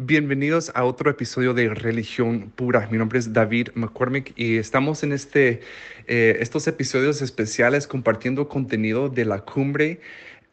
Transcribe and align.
Bienvenidos 0.00 0.70
a 0.76 0.84
otro 0.84 1.10
episodio 1.10 1.54
de 1.54 1.70
Religión 1.70 2.52
Pura. 2.54 2.86
Mi 2.88 2.98
nombre 2.98 3.18
es 3.18 3.32
David 3.32 3.70
McCormick 3.74 4.32
y 4.36 4.56
estamos 4.56 5.02
en 5.02 5.10
este, 5.10 5.62
eh, 6.06 6.36
estos 6.38 6.68
episodios 6.68 7.20
especiales 7.20 7.88
compartiendo 7.88 8.48
contenido 8.48 9.08
de 9.08 9.24
la 9.24 9.40
cumbre 9.40 10.00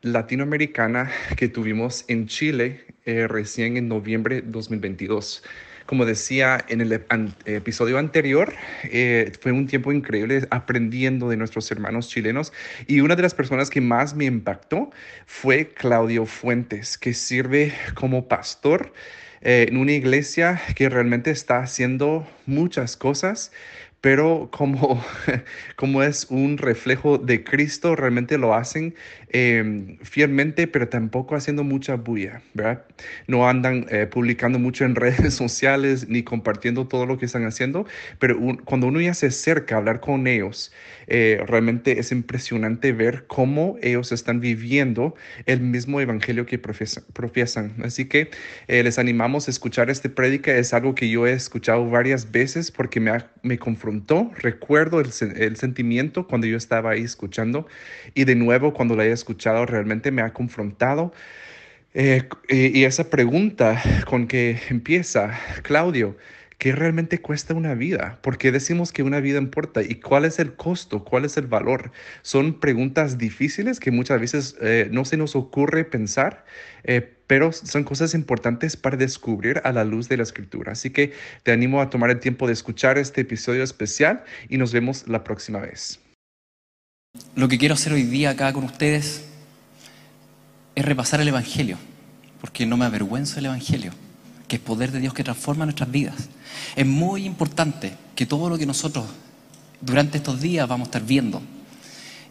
latinoamericana 0.01 1.11
que 1.37 1.47
tuvimos 1.47 2.05
en 2.07 2.25
Chile 2.25 2.85
eh, 3.05 3.27
recién 3.27 3.77
en 3.77 3.87
noviembre 3.87 4.41
de 4.41 4.49
2022. 4.49 5.43
Como 5.85 6.05
decía 6.05 6.65
en 6.67 6.81
el 6.81 7.03
episodio 7.45 7.99
anterior, 7.99 8.51
eh, 8.85 9.31
fue 9.39 9.51
un 9.51 9.67
tiempo 9.67 9.91
increíble 9.91 10.47
aprendiendo 10.49 11.29
de 11.29 11.37
nuestros 11.37 11.69
hermanos 11.69 12.09
chilenos 12.09 12.51
y 12.87 13.01
una 13.01 13.15
de 13.15 13.21
las 13.21 13.35
personas 13.35 13.69
que 13.69 13.79
más 13.79 14.15
me 14.15 14.25
impactó 14.25 14.89
fue 15.27 15.67
Claudio 15.67 16.25
Fuentes, 16.25 16.97
que 16.97 17.13
sirve 17.13 17.73
como 17.93 18.27
pastor 18.27 18.91
eh, 19.41 19.67
en 19.69 19.77
una 19.77 19.91
iglesia 19.91 20.61
que 20.75 20.89
realmente 20.89 21.31
está 21.31 21.59
haciendo 21.59 22.27
muchas 22.45 22.97
cosas 22.97 23.51
pero 24.05 24.49
como, 24.51 25.03
como 25.75 26.03
es 26.03 26.27
un 26.29 26.59
reflejo 26.59 27.17
de 27.17 27.43
Cristo, 27.43 27.95
realmente 27.95 28.37
lo 28.37 28.53
hacen 28.53 28.93
em, 29.29 29.97
fielmente, 30.03 30.67
pero 30.67 30.87
tampoco 30.87 31.35
haciendo 31.35 31.63
mucha 31.63 31.95
bulla, 31.95 32.43
¿verdad? 32.53 32.85
No 33.25 33.49
andan 33.49 33.87
eh, 33.89 34.05
publicando 34.05 34.59
mucho 34.59 34.85
en 34.85 34.93
redes 34.95 35.33
sociales 35.33 36.07
ni 36.07 36.21
compartiendo 36.21 36.87
todo 36.87 37.07
lo 37.07 37.17
que 37.17 37.25
están 37.25 37.47
haciendo, 37.47 37.87
pero 38.19 38.37
cuando 38.65 38.85
uno 38.85 39.01
ya 39.01 39.15
se 39.15 39.25
acerca 39.25 39.73
a 39.73 39.77
hablar 39.79 40.01
con 40.01 40.27
ellos, 40.27 40.71
eh, 41.07 41.43
realmente 41.47 41.99
es 41.99 42.11
impresionante 42.11 42.91
ver 42.91 43.25
cómo 43.25 43.77
ellos 43.81 44.11
están 44.11 44.39
viviendo 44.39 45.15
el 45.47 45.61
mismo 45.61 45.99
evangelio 45.99 46.45
que 46.45 46.59
profesan. 46.59 47.73
Así 47.83 48.05
que 48.05 48.29
eh, 48.67 48.83
les 48.83 48.99
animamos 48.99 49.47
a 49.47 49.51
escuchar 49.51 49.89
este 49.89 50.09
prédica, 50.09 50.55
es 50.55 50.75
algo 50.75 50.93
que 50.93 51.09
yo 51.09 51.25
he 51.25 51.33
escuchado 51.33 51.89
varias 51.89 52.31
veces 52.31 52.69
porque 52.69 52.99
me, 52.99 53.11
me 53.41 53.57
confrontó 53.57 53.94
recuerdo 54.37 54.99
el, 54.99 55.11
sentimiento 55.11 56.27
cuando 56.27 56.47
yo 56.47 56.57
estaba 56.57 56.91
ahí 56.91 57.01
escuchando 57.03 57.67
y 58.13 58.25
de 58.25 58.35
nuevo 58.35 58.73
cuando 58.73 58.95
la 58.95 59.05
he 59.05 59.11
escuchado 59.11 59.65
realmente 59.65 60.11
me 60.11 60.21
ha 60.21 60.33
confrontado. 60.33 61.13
Eh, 61.93 62.27
y, 62.49 62.83
esa 62.83 63.09
pregunta 63.09 63.81
con 64.05 64.27
que 64.27 64.59
empieza, 64.69 65.39
Claudio, 65.63 66.17
¿qué 66.57 66.71
realmente 66.71 67.21
cuesta 67.21 67.53
una 67.53 67.73
vida? 67.75 68.19
¿Por 68.21 68.37
qué 68.37 68.51
decimos 68.51 68.91
que 68.91 69.03
una 69.03 69.19
vida 69.19 69.37
importa? 69.37 69.81
¿Y 69.81 69.95
cuál 69.95 70.25
es 70.25 70.39
el 70.39 70.55
costo? 70.55 71.03
¿Cuál 71.03 71.25
es 71.25 71.37
el 71.37 71.47
valor? 71.47 71.91
Son 72.21 72.59
preguntas 72.59 73.17
difíciles 73.17 73.79
que 73.79 73.91
muchas 73.91 74.19
veces 74.19 74.55
eh, 74.61 74.87
no 74.91 75.05
se 75.05 75.17
nos 75.17 75.35
ocurre 75.35 75.85
pensar, 75.85 76.45
eh, 76.83 77.15
pero 77.27 77.51
son 77.51 77.83
cosas 77.83 78.13
importantes 78.13 78.77
para 78.77 78.97
descubrir 78.97 79.61
a 79.63 79.71
la 79.71 79.83
luz 79.83 80.09
de 80.09 80.17
la 80.17 80.23
escritura. 80.23 80.73
Así 80.73 80.89
que 80.89 81.13
te 81.43 81.51
animo 81.51 81.81
a 81.81 81.89
tomar 81.89 82.09
el 82.09 82.19
tiempo 82.19 82.47
de 82.47 82.53
escuchar 82.53 82.97
este 82.97 83.21
episodio 83.21 83.63
especial 83.63 84.23
y 84.49 84.57
nos 84.57 84.73
vemos 84.73 85.07
la 85.07 85.23
próxima 85.23 85.59
vez. 85.59 85.99
Lo 87.35 87.47
que 87.47 87.57
quiero 87.57 87.73
hacer 87.73 87.93
hoy 87.93 88.03
día 88.03 88.31
acá 88.31 88.51
con 88.53 88.65
ustedes 88.65 89.25
es 90.75 90.85
repasar 90.85 91.21
el 91.21 91.29
Evangelio, 91.29 91.77
porque 92.41 92.65
no 92.65 92.77
me 92.77 92.85
avergüenzo 92.85 93.35
del 93.35 93.45
Evangelio, 93.45 93.93
que 94.47 94.57
es 94.57 94.61
poder 94.61 94.91
de 94.91 94.99
Dios 94.99 95.13
que 95.13 95.23
transforma 95.23 95.65
nuestras 95.65 95.89
vidas. 95.91 96.15
Es 96.75 96.85
muy 96.85 97.25
importante 97.25 97.93
que 98.15 98.25
todo 98.25 98.49
lo 98.49 98.57
que 98.57 98.65
nosotros 98.65 99.05
durante 99.81 100.17
estos 100.17 100.41
días 100.41 100.67
vamos 100.67 100.87
a 100.87 100.89
estar 100.89 101.03
viendo, 101.03 101.41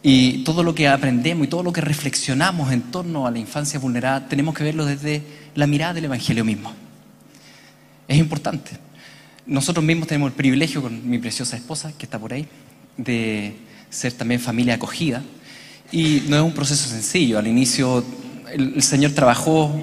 y 0.06 0.44
todo 0.44 0.62
lo 0.62 0.74
que 0.74 0.86
aprendemos 0.86 1.46
y 1.46 1.48
todo 1.48 1.62
lo 1.62 1.72
que 1.72 1.80
reflexionamos 1.80 2.70
en 2.70 2.82
torno 2.82 3.26
a 3.26 3.30
la 3.30 3.38
infancia 3.38 3.80
vulnerada, 3.80 4.28
tenemos 4.28 4.54
que 4.54 4.62
verlo 4.62 4.84
desde 4.84 5.22
la 5.54 5.66
mirada 5.66 5.94
del 5.94 6.04
Evangelio 6.04 6.44
mismo. 6.44 6.74
Es 8.06 8.18
importante. 8.18 8.72
Nosotros 9.46 9.82
mismos 9.82 10.06
tenemos 10.06 10.28
el 10.28 10.36
privilegio 10.36 10.82
con 10.82 11.08
mi 11.08 11.16
preciosa 11.16 11.56
esposa, 11.56 11.94
que 11.96 12.04
está 12.04 12.18
por 12.18 12.34
ahí, 12.34 12.46
de 12.98 13.56
ser 13.88 14.12
también 14.12 14.40
familia 14.40 14.74
acogida. 14.74 15.22
Y 15.90 16.24
no 16.28 16.36
es 16.36 16.42
un 16.42 16.52
proceso 16.52 16.86
sencillo. 16.86 17.38
Al 17.38 17.46
inicio 17.46 18.04
el, 18.52 18.82
Señor 18.82 19.12
trabajó 19.12 19.74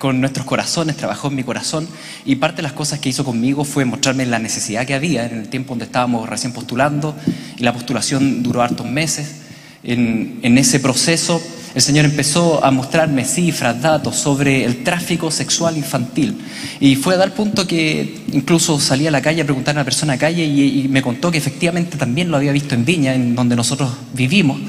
con 0.00 0.20
nuestros 0.20 0.46
corazones, 0.46 0.96
trabajó 0.96 1.28
en 1.28 1.36
mi 1.36 1.44
corazón 1.44 1.86
y 2.24 2.34
parte 2.36 2.56
de 2.56 2.62
las 2.62 2.72
cosas 2.72 2.98
que 2.98 3.10
hizo 3.10 3.24
conmigo 3.24 3.64
fue 3.64 3.84
mostrarme 3.84 4.26
la 4.26 4.40
necesidad 4.40 4.84
que 4.84 4.94
había 4.94 5.26
en 5.26 5.38
el 5.38 5.48
tiempo 5.48 5.68
donde 5.68 5.84
estábamos 5.84 6.28
recién 6.28 6.52
postulando 6.52 7.14
y 7.56 7.62
la 7.62 7.72
postulación 7.72 8.42
duró 8.42 8.62
hartos 8.62 8.86
meses 8.86 9.40
en, 9.82 10.58
ese 10.58 10.80
proceso, 10.80 11.42
el 11.74 11.80
Señor 11.80 12.04
empezó 12.04 12.64
a 12.64 12.70
mostrarme 12.70 13.24
cifras, 13.24 13.80
datos 13.80 14.16
sobre 14.16 14.64
el 14.64 14.82
tráfico 14.84 15.30
sexual 15.30 15.76
infantil. 15.76 16.36
Y 16.80 16.96
fue 16.96 17.14
a 17.14 17.16
dar 17.16 17.32
punto 17.32 17.66
que 17.66 18.22
incluso 18.32 18.78
salí 18.78 19.06
a 19.06 19.10
la 19.10 19.22
calle 19.22 19.42
a 19.42 19.44
preguntar 19.44 19.74
a 19.74 19.78
una 19.78 19.84
persona 19.84 20.14
a 20.14 20.18
calle 20.18 20.44
y, 20.44 20.88
me 20.88 21.02
contó 21.02 21.30
que 21.30 21.38
efectivamente 21.38 21.96
también 21.96 22.30
lo 22.30 22.36
había 22.36 22.52
visto 22.52 22.74
en 22.74 22.84
Viña, 22.84 23.14
en 23.14 23.34
donde 23.34 23.56
nosotros 23.56 23.90
vivimos. 24.12 24.60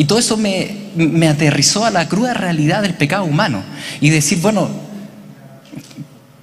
Y 0.00 0.06
todo 0.06 0.18
eso 0.18 0.38
me, 0.38 0.76
me 0.96 1.28
aterrizó 1.28 1.84
a 1.84 1.90
la 1.90 2.08
cruda 2.08 2.32
realidad 2.32 2.80
del 2.80 2.94
pecado 2.94 3.24
humano. 3.24 3.62
Y 4.00 4.08
decir, 4.08 4.40
bueno, 4.40 4.70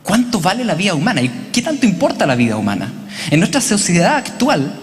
¿cuánto 0.03 0.39
vale 0.39 0.63
la 0.63 0.75
vida 0.75 0.93
humana? 0.93 1.23
¿Y 1.23 1.29
qué 1.51 1.63
tanto 1.63 1.87
importa 1.87 2.27
la 2.27 2.35
vida 2.35 2.55
humana? 2.55 2.93
En 3.31 3.39
nuestra 3.39 3.59
sociedad 3.59 4.17
actual, 4.17 4.79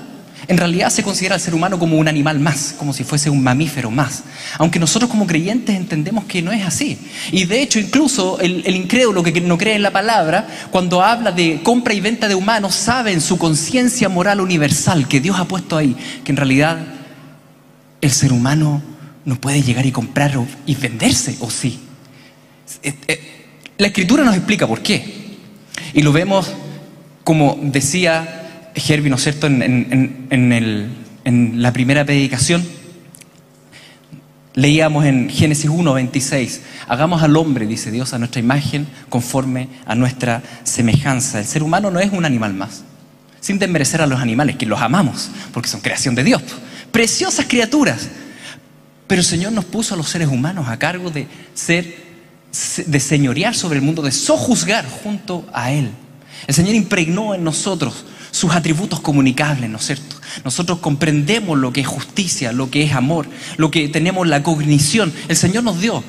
en 0.49 0.57
realidad 0.57 0.91
se 0.91 1.05
considera 1.05 1.37
al 1.37 1.41
ser 1.41 1.55
humano 1.55 1.79
como 1.79 1.97
un 1.97 2.09
animal 2.09 2.41
más, 2.41 2.75
como 2.77 2.93
si 2.93 3.05
fuese 3.05 3.31
un 3.31 3.45
mamífero 3.45 3.93
más. 3.93 4.25
Aunque 4.59 4.81
nosotros 4.81 5.09
como 5.09 5.29
creyentes 5.29 5.77
entendemos 5.77 6.25
que 6.25 6.43
no 6.43 6.51
es 6.51 6.67
así. 6.67 6.99
Y 7.31 7.45
de 7.45 7.63
hecho 7.63 7.79
incluso 7.79 8.41
el, 8.41 8.75
incrédulo 8.75 9.23
que 9.23 9.41
no 9.41 9.57
cree 9.57 9.77
en 9.77 9.83
la 9.83 9.93
palabra, 9.93 10.49
cuando 10.73 11.01
habla 11.01 11.31
de 11.31 11.61
compra 11.63 11.95
y 11.95 12.01
venta 12.01 12.27
de 12.27 12.35
humanos, 12.35 12.75
sabe 12.75 13.13
en 13.13 13.21
su 13.21 13.39
conciencia 13.39 14.09
moral 14.09 14.41
universal 14.41 15.07
que 15.07 15.21
Dios 15.21 15.39
ha 15.39 15.45
puesto 15.45 15.77
ahí, 15.77 15.95
que 16.25 16.33
en 16.33 16.39
realidad 16.39 16.94
el 18.05 18.11
ser 18.11 18.33
humano 18.33 18.83
no 19.25 19.41
puede 19.41 19.63
llegar 19.63 19.87
y 19.87 19.93
comprar 19.93 20.39
y 20.67 20.75
venderse, 20.75 21.37
¿o 21.41 21.51
sí? 21.51 21.81
Eh, 22.83 22.95
eh, 23.09 23.21
la 23.79 23.87
escritura 23.87 24.25
nos 24.25 24.37
explica 24.37 24.67
por 24.67 24.83
qué. 24.83 25.39
Y 25.95 26.03
lo 26.03 26.13
vemos, 26.13 26.53
como 27.25 27.59
decía 27.63 28.71
Herbie, 28.75 29.09
¿no 29.09 29.17
es 29.17 29.23
cierto?, 29.23 29.47
en, 29.47 31.03
la 31.27 31.73
primera 31.73 32.05
predicación, 32.05 32.63
leíamos 34.53 35.07
en 35.07 35.31
Génesis 35.31 35.71
1, 35.71 35.95
26, 35.95 36.61
hagamos 36.87 37.23
al 37.23 37.35
hombre, 37.39 37.67
dice 37.67 37.91
Dios, 37.91 38.13
a 38.13 38.19
nuestra 38.19 38.41
imagen, 38.41 38.87
conforme 39.09 39.69
a 39.87 39.95
nuestra 39.95 40.43
semejanza. 40.65 41.39
El 41.39 41.47
ser 41.47 41.63
humano 41.63 41.91
no 41.91 42.01
es 42.01 42.13
un 42.13 42.27
animal 42.27 42.53
más, 42.53 42.85
sin 43.41 43.59
desmerecer 43.59 44.03
a 44.03 44.07
los 44.07 44.21
animales, 44.21 44.57
que 44.57 44.67
los 44.67 44.83
amamos, 44.83 45.31
porque 45.55 45.71
son 45.71 45.81
creación 45.81 46.15
de 46.15 46.25
Dios, 46.25 46.43
preciosas 46.95 47.47
criaturas. 47.47 48.09
Pero 49.09 49.21
el 49.21 49.27
Señor 49.27 49.51
nos 49.51 49.65
puso 49.65 49.95
a 49.95 49.97
los 49.97 50.09
seres 50.09 50.29
humanos 50.29 50.69
a 50.69 50.79
cargo 50.79 51.11
de 51.11 51.27
ser, 51.53 51.93
de 52.87 53.01
señorear 53.01 53.53
sobre 53.57 53.81
el 53.81 53.85
mundo, 53.85 54.01
de 54.01 54.13
sojuzgar 54.13 54.89
junto 54.89 55.45
a 55.53 55.73
Él. 55.73 55.91
El 56.47 56.55
Señor 56.55 56.77
impregnó 56.77 57.35
en 57.35 57.43
nosotros 57.43 58.05
sus 58.31 58.55
atributos 58.55 59.01
comunicables, 59.01 59.69
¿no 59.69 59.79
es 59.79 59.87
cierto? 59.87 60.17
Nosotros 60.45 60.79
comprendemos 60.79 61.59
lo 61.59 61.73
que 61.73 61.81
es 61.81 61.87
justicia, 61.89 62.53
lo 62.53 62.71
que 62.71 62.85
es 62.85 62.93
amor, 62.93 63.27
lo 63.57 63.73
que 63.73 63.89
tenemos 63.89 64.29
la 64.29 64.45
cognición. 64.45 65.13
El 65.27 65.37
Señor 65.37 65.65
nos 65.65 65.81
dio 65.81 66.05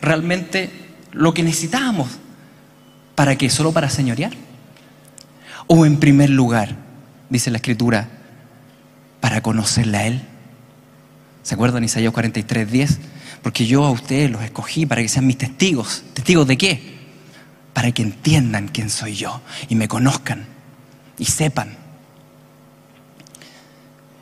realmente 0.00 0.70
lo 1.12 1.34
que 1.34 1.42
necesitábamos. 1.42 2.08
¿Para 3.14 3.36
qué? 3.36 3.50
¿Solo 3.50 3.72
para 3.72 3.90
señorear? 3.90 4.32
O 5.66 5.84
en 5.84 5.98
primer 5.98 6.30
lugar, 6.30 6.76
dice 7.28 7.50
la 7.50 7.58
Escritura, 7.58 8.19
para 9.20 9.42
conocerle 9.42 9.98
a 9.98 10.06
Él. 10.06 10.22
¿Se 11.42 11.54
acuerdan 11.54 11.84
Isaías 11.84 12.12
43, 12.12 12.70
10? 12.70 12.98
Porque 13.42 13.66
yo 13.66 13.84
a 13.84 13.90
ustedes 13.90 14.30
los 14.30 14.42
escogí 14.42 14.86
para 14.86 15.02
que 15.02 15.08
sean 15.08 15.26
mis 15.26 15.38
testigos. 15.38 16.02
¿Testigos 16.12 16.46
de 16.46 16.58
qué? 16.58 16.98
Para 17.72 17.92
que 17.92 18.02
entiendan 18.02 18.68
quién 18.68 18.90
soy 18.90 19.14
yo 19.14 19.40
y 19.68 19.74
me 19.74 19.88
conozcan 19.88 20.46
y 21.18 21.24
sepan. 21.24 21.76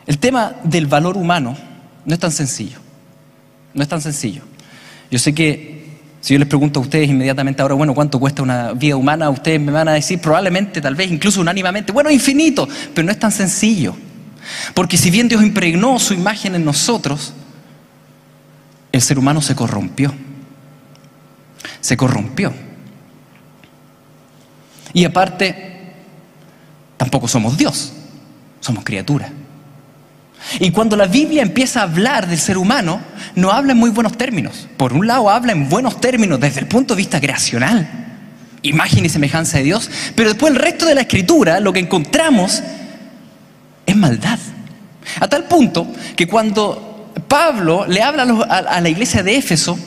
El 0.07 0.19
tema 0.19 0.57
del 0.65 0.87
valor 0.87 1.17
humano 1.17 1.57
no 2.05 2.15
es 2.15 2.21
tan 2.21 2.33
sencillo. 2.33 2.79
No 3.75 3.83
es 3.83 3.89
tan 3.89 4.01
sencillo. 4.01 4.43
Yo 5.11 5.19
sé 5.19 5.35
que 5.35 5.79
Si 6.21 6.35
yo 6.35 6.41
les 6.41 6.49
pregunto 6.49 6.81
a 6.81 6.83
ustedes 6.83 7.09
inmediatamente 7.09 7.63
ahora, 7.63 7.75
bueno, 7.75 7.95
¿cuánto 7.95 8.19
cuesta 8.19 8.43
una 8.43 8.73
vida 8.73 8.97
humana? 8.97 9.31
Ustedes 9.31 9.61
me 9.61 9.71
van 9.71 9.87
a 9.87 9.93
decir 9.93 10.21
probablemente, 10.21 10.81
tal 10.81 10.97
vez, 10.97 11.13
incluso 11.13 11.41
unánimamente, 11.41 11.93
bueno, 11.93 12.11
infinito, 12.11 12.69
pero 12.93 13.07
no 13.07 13.13
es 13.13 13.19
tan 13.21 13.31
sencillo. 13.31 13.95
Porque 14.75 14.97
si 14.97 15.11
bien 15.11 15.29
Dios 15.29 15.43
impregnó 15.43 15.99
su 15.99 16.15
imagen 16.15 16.55
en 16.55 16.65
nosotros, 16.65 17.33
el 18.93 19.03
ser 19.03 19.19
humano 19.19 19.43
se 19.43 19.55
corrompió. 19.55 20.15
Se 21.81 21.97
corrompió. 21.97 22.53
Y 24.93 25.05
aparte, 25.05 25.93
tampoco 26.97 27.29
somos 27.29 27.57
Dios, 27.57 27.93
somos 28.61 28.85
criaturas. 28.85 29.31
Y 30.61 30.71
cuando 30.71 30.97
la 30.97 31.07
Biblia 31.07 31.43
empieza 31.43 31.81
a 31.81 31.85
hablar 31.85 32.27
del 32.27 32.39
ser 32.39 32.57
humano, 32.57 33.01
no 33.35 33.51
habla 33.51 33.73
en 33.73 33.79
muy 33.79 33.91
buenos 33.91 34.17
términos. 34.17 34.69
Por 34.77 34.93
un 34.93 35.07
lado 35.07 35.29
habla 35.29 35.53
en 35.53 35.69
buenos 35.69 36.01
términos 36.01 36.41
desde 36.41 36.61
el 36.61 36.67
punto 36.67 36.95
de 36.95 36.99
vista 36.99 37.21
creacional, 37.21 37.89
imagen 38.63 39.05
y 39.05 39.09
semejanza 39.09 39.59
de 39.59 39.65
Dios, 39.65 39.91
pero 40.15 40.31
después 40.31 40.53
el 40.53 40.59
resto 40.59 40.87
de 40.87 40.95
la 40.95 41.03
escritura 41.03 41.61
lo 41.61 41.73
que 41.73 41.81
encontramos 41.81 42.63
es 43.89 43.97
maldad. 43.97 44.39
A 45.19 45.29
tal 45.29 45.45
punto 45.45 45.91
que 46.15 46.29
cuando 46.29 47.13
Pablo 47.27 47.87
le 47.87 48.03
habla 48.03 48.23
a 48.23 48.81
la 48.81 48.89
iglesia 48.89 49.23
de 49.23 49.37
Éfeso 49.37 49.79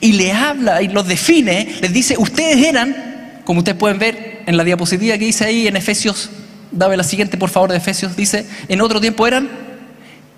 y 0.00 0.12
le 0.12 0.32
habla 0.32 0.82
y 0.82 0.88
los 0.88 1.06
define, 1.06 1.76
les 1.80 1.92
dice, 1.92 2.16
ustedes 2.18 2.66
eran, 2.66 3.42
como 3.44 3.58
ustedes 3.58 3.78
pueden 3.78 3.98
ver 3.98 4.42
en 4.46 4.56
la 4.56 4.64
diapositiva 4.64 5.18
que 5.18 5.26
dice 5.26 5.44
ahí 5.44 5.68
en 5.68 5.76
Efesios, 5.76 6.30
dame 6.72 6.96
la 6.96 7.04
siguiente 7.04 7.36
por 7.36 7.50
favor 7.50 7.70
de 7.70 7.76
Efesios, 7.76 8.16
dice, 8.16 8.46
en 8.68 8.80
otro 8.80 9.00
tiempo 9.00 9.26
eran 9.26 9.48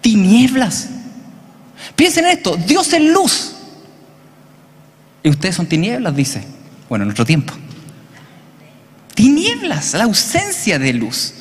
tinieblas. 0.01 0.89
Piensen 1.95 2.25
en 2.25 2.33
esto, 2.33 2.57
Dios 2.57 2.93
es 2.93 3.03
luz. 3.03 3.55
Y 5.23 5.31
ustedes 5.31 5.55
son 5.55 5.67
tinieblas, 5.67 6.15
dice. 6.17 6.43
Bueno, 6.89 7.05
en 7.05 7.09
nuestro 7.09 7.25
tiempo. 7.25 7.55
Tinieblas, 9.15 9.95
la 9.95 10.05
ausencia 10.05 10.81
de 10.81 10.93
luz. 10.93 11.35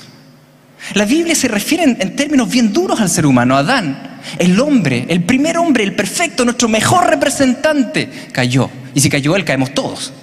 La 0.93 1.05
Biblia 1.05 1.35
se 1.35 1.47
refiere 1.47 1.83
en, 1.83 2.15
términos 2.15 2.49
bien 2.49 2.73
duros 2.73 2.99
al 2.99 3.09
ser 3.09 3.25
humano. 3.25 3.55
Adán, 3.55 4.19
el 4.37 4.59
hombre, 4.59 5.05
el 5.07 5.23
primer 5.23 5.57
hombre, 5.57 5.83
el 5.83 5.95
perfecto, 5.95 6.45
nuestro 6.45 6.67
mejor 6.67 7.09
representante, 7.09 8.09
cayó. 8.31 8.69
Y 8.93 9.01
si 9.01 9.09
cayó 9.09 9.35
él, 9.35 9.45
caemos 9.45 9.73
todos. 9.73 10.13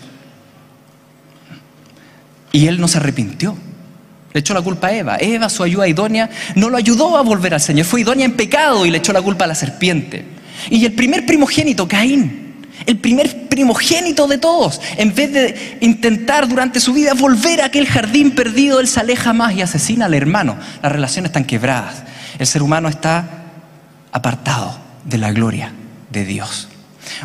Y 2.52 2.66
él 2.66 2.80
no 2.80 2.88
se 2.88 2.98
arrepintió. 2.98 3.56
Le 4.32 4.40
echó 4.40 4.52
la 4.52 4.60
culpa 4.60 4.88
a 4.88 4.94
Eva. 4.94 5.16
Eva, 5.18 5.48
su 5.48 5.62
ayuda 5.62 5.88
idónea, 5.88 6.28
no 6.54 6.68
lo 6.68 6.76
ayudó 6.76 7.16
a 7.16 7.22
volver 7.22 7.54
al 7.54 7.60
Señor. 7.60 7.86
Fue 7.86 8.02
idónea 8.02 8.26
en 8.26 8.32
pecado 8.32 8.84
y 8.84 8.90
le 8.90 8.98
echó 8.98 9.12
la 9.12 9.22
culpa 9.22 9.44
a 9.44 9.48
la 9.48 9.54
serpiente. 9.54 10.24
Y 10.70 10.84
el 10.84 10.92
primer 10.92 11.24
primogénito, 11.24 11.88
Caín, 11.88 12.47
el 12.86 12.98
primer 12.98 13.48
primogénito 13.48 14.26
de 14.26 14.38
todos, 14.38 14.80
en 14.96 15.14
vez 15.14 15.32
de 15.32 15.78
intentar 15.80 16.48
durante 16.48 16.80
su 16.80 16.92
vida 16.92 17.14
volver 17.14 17.60
a 17.60 17.66
aquel 17.66 17.86
jardín 17.86 18.32
perdido, 18.32 18.80
él 18.80 18.88
se 18.88 19.00
aleja 19.00 19.32
más 19.32 19.54
y 19.54 19.62
asesina 19.62 20.06
al 20.06 20.14
hermano. 20.14 20.56
Las 20.82 20.92
relaciones 20.92 21.30
están 21.30 21.44
quebradas. 21.44 22.02
El 22.38 22.46
ser 22.46 22.62
humano 22.62 22.88
está 22.88 23.44
apartado 24.12 24.78
de 25.04 25.18
la 25.18 25.32
gloria 25.32 25.72
de 26.10 26.24
Dios. 26.24 26.68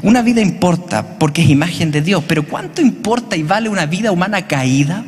Una 0.02 0.22
vida 0.22 0.42
importa 0.42 1.18
porque 1.20 1.44
es 1.44 1.50
imagen 1.50 1.92
de 1.92 2.02
Dios, 2.02 2.24
pero 2.28 2.48
¿cuánto 2.48 2.82
importa 2.82 3.36
y 3.36 3.44
vale 3.44 3.70
una 3.70 3.86
vida 3.86 4.12
humana 4.12 4.48
caída? 4.48 5.04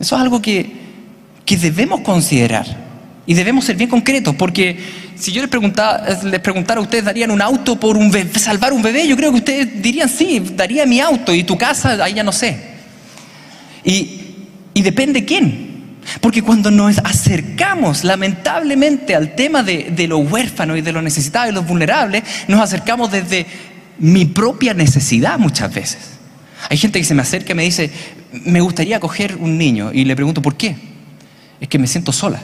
Eso 0.00 0.16
es 0.16 0.22
algo 0.22 0.40
que, 0.42 0.80
debemos 1.46 2.00
considerar 2.00 2.64
y 3.26 3.34
debemos 3.34 3.66
ser 3.66 3.76
bien 3.76 3.90
concretos, 3.90 4.34
porque 4.36 4.78
si 5.22 5.30
yo 5.30 5.40
les 5.40 5.48
preguntara, 5.48 6.18
les 6.24 6.40
preguntara 6.40 6.80
a 6.80 6.82
ustedes, 6.82 7.04
¿darían 7.04 7.30
un 7.30 7.40
auto 7.40 7.78
por 7.78 7.96
un 7.96 8.12
salvar 8.34 8.72
un 8.72 8.82
bebé? 8.82 9.06
Yo 9.06 9.16
creo 9.16 9.30
que 9.30 9.38
ustedes 9.38 9.80
dirían, 9.80 10.08
sí, 10.08 10.42
daría 10.56 10.84
mi 10.84 10.98
auto 10.98 11.32
y 11.32 11.44
tu 11.44 11.56
casa, 11.56 11.92
ahí 12.02 12.14
ya 12.14 12.24
no 12.24 12.32
sé. 12.32 12.58
Y, 13.84 14.18
depende 14.74 15.24
quién. 15.24 15.70
Porque 16.20 16.42
cuando 16.42 16.72
nos 16.72 16.98
acercamos 16.98 18.02
lamentablemente 18.02 19.14
al 19.14 19.36
tema 19.36 19.62
de, 19.62 20.06
los 20.08 20.28
huérfanos 20.28 20.76
y 20.76 20.80
de 20.80 20.90
los 20.90 21.04
necesitados 21.04 21.50
y 21.50 21.54
los 21.54 21.64
vulnerables, 21.64 22.24
nos 22.48 22.60
acercamos 22.60 23.12
desde 23.12 23.46
mi 24.00 24.24
propia 24.24 24.74
necesidad 24.74 25.38
muchas 25.38 25.72
veces. 25.72 26.00
Hay 26.68 26.78
gente 26.78 26.98
que 26.98 27.04
se 27.04 27.14
me 27.14 27.22
acerca 27.22 27.52
y 27.52 27.54
me 27.54 27.62
dice, 27.62 27.92
me 28.44 28.60
gustaría 28.60 28.96
acoger 28.96 29.36
un 29.36 29.56
niño 29.56 29.92
y 29.92 30.04
le 30.04 30.16
pregunto, 30.16 30.42
¿por 30.42 30.56
qué? 30.56 30.74
Es 31.60 31.68
que 31.68 31.78
me 31.78 31.86
siento 31.86 32.12
sola. 32.12 32.42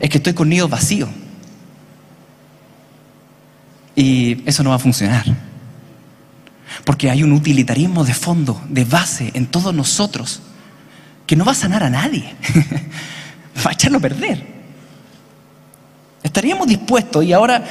Es 0.00 0.08
que 0.08 0.16
estoy 0.18 0.32
con 0.32 0.48
nidos 0.48 0.70
vacíos. 0.70 1.10
Y 3.94 4.42
eso 4.48 4.62
no 4.62 4.70
va 4.70 4.76
a 4.76 4.80
funcionar. 4.80 5.24
Porque 6.84 7.10
hay 7.10 7.22
un 7.22 7.32
utilitarismo 7.32 8.04
de 8.04 8.14
fondo, 8.14 8.62
de 8.68 8.84
base 8.84 9.30
en 9.34 9.46
todos 9.46 9.74
nosotros, 9.74 10.40
que 11.26 11.36
no 11.36 11.44
va 11.44 11.52
a 11.52 11.54
sanar 11.54 11.82
a 11.82 11.90
nadie. 11.90 12.34
va 13.64 13.70
a 13.70 13.72
echarlo 13.74 13.98
a 13.98 14.00
perder. 14.00 14.46
Estaríamos 16.22 16.66
dispuestos, 16.66 17.24
y 17.24 17.32
ahora 17.32 17.62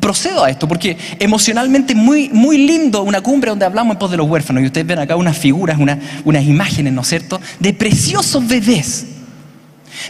procedo 0.00 0.44
a 0.44 0.50
esto, 0.50 0.68
porque 0.68 0.96
emocionalmente 1.18 1.94
muy, 1.94 2.28
muy 2.28 2.58
lindo 2.58 3.02
una 3.02 3.20
cumbre 3.20 3.50
donde 3.50 3.64
hablamos 3.64 3.94
en 3.94 3.98
pos 3.98 4.10
de 4.10 4.16
los 4.16 4.28
huérfanos, 4.28 4.62
y 4.62 4.66
ustedes 4.66 4.86
ven 4.86 4.98
acá 4.98 5.16
unas 5.16 5.36
figuras, 5.36 5.78
unas 6.24 6.44
imágenes, 6.44 6.92
¿no 6.92 7.02
es 7.02 7.08
cierto?, 7.08 7.40
de 7.58 7.72
preciosos 7.74 8.46
bebés. 8.46 9.07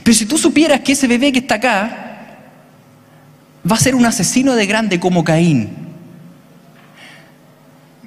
Pero 0.02 0.14
si 0.14 0.26
tú 0.26 0.38
supieras 0.38 0.80
que 0.80 0.92
ese 0.92 1.06
bebé 1.06 1.32
que 1.32 1.40
está 1.40 1.56
acá 1.56 2.14
va 3.70 3.76
a 3.76 3.80
ser 3.80 3.94
un 3.94 4.06
asesino 4.06 4.54
de 4.54 4.66
grande 4.66 5.00
como 5.00 5.24
Caín, 5.24 5.70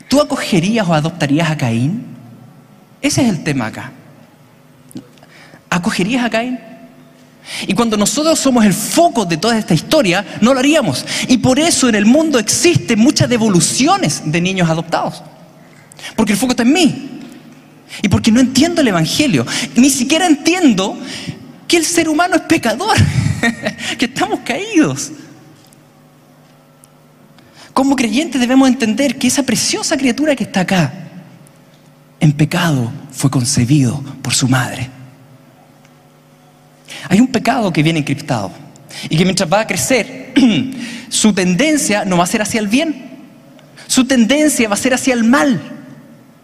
¿tú 0.07 0.21
acogerías 0.21 0.87
o 0.87 0.93
adoptarías 0.93 1.49
a 1.49 1.57
Caín? 1.57 2.05
Ese 3.01 3.21
es 3.21 3.29
el 3.29 3.43
tema 3.43 3.67
acá. 3.67 3.91
¿Acogerías 5.69 6.25
a 6.25 6.29
Caín? 6.29 6.59
Y 7.67 7.73
cuando 7.73 7.97
nosotros 7.97 8.39
somos 8.39 8.65
el 8.65 8.73
foco 8.73 9.25
de 9.25 9.37
toda 9.37 9.57
esta 9.57 9.73
historia, 9.73 10.25
no 10.41 10.53
lo 10.53 10.59
haríamos. 10.59 11.05
Y 11.27 11.37
por 11.37 11.59
eso 11.59 11.89
en 11.89 11.95
el 11.95 12.05
mundo 12.05 12.39
existen 12.39 12.99
muchas 12.99 13.29
devoluciones 13.29 14.21
de 14.25 14.41
niños 14.41 14.69
adoptados. 14.69 15.23
Porque 16.15 16.33
el 16.33 16.39
foco 16.39 16.51
está 16.51 16.63
en 16.63 16.73
mí. 16.73 17.09
Y 18.01 18.09
porque 18.09 18.31
no 18.31 18.39
entiendo 18.39 18.81
el 18.81 18.87
Evangelio. 18.87 19.45
Ni 19.75 19.89
siquiera 19.89 20.25
entiendo 20.25 20.97
que 21.71 21.77
el 21.77 21.85
ser 21.85 22.09
humano 22.09 22.35
es 22.35 22.41
pecador. 22.41 22.97
que 23.97 24.03
estamos 24.03 24.41
caídos. 24.41 25.09
Como 27.73 27.95
creyentes 27.95 28.41
debemos 28.41 28.67
entender 28.67 29.17
que 29.17 29.27
esa 29.27 29.43
preciosa 29.43 29.95
criatura 29.95 30.35
que 30.35 30.43
está 30.43 30.59
acá, 30.59 30.91
en 32.19 32.33
pecado, 32.33 32.91
fue 33.13 33.31
concebido 33.31 34.03
por 34.21 34.33
su 34.33 34.49
madre. 34.49 34.89
Hay 37.07 37.21
un 37.21 37.27
pecado 37.27 37.71
que 37.71 37.81
viene 37.81 37.99
encriptado 37.99 38.51
y 39.09 39.15
que 39.15 39.23
mientras 39.23 39.49
va 39.49 39.61
a 39.61 39.67
crecer, 39.67 40.33
su 41.09 41.31
tendencia 41.31 42.03
no 42.03 42.17
va 42.17 42.25
a 42.25 42.27
ser 42.27 42.41
hacia 42.41 42.59
el 42.59 42.67
bien, 42.67 43.11
su 43.87 44.03
tendencia 44.03 44.67
va 44.67 44.73
a 44.73 44.77
ser 44.77 44.93
hacia 44.93 45.13
el 45.13 45.23
mal, 45.23 45.61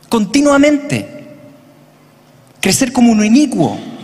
continuamente. 0.08 1.36
Crecer 2.62 2.94
como 2.94 3.12
un 3.12 3.26
inicuo. 3.26 3.97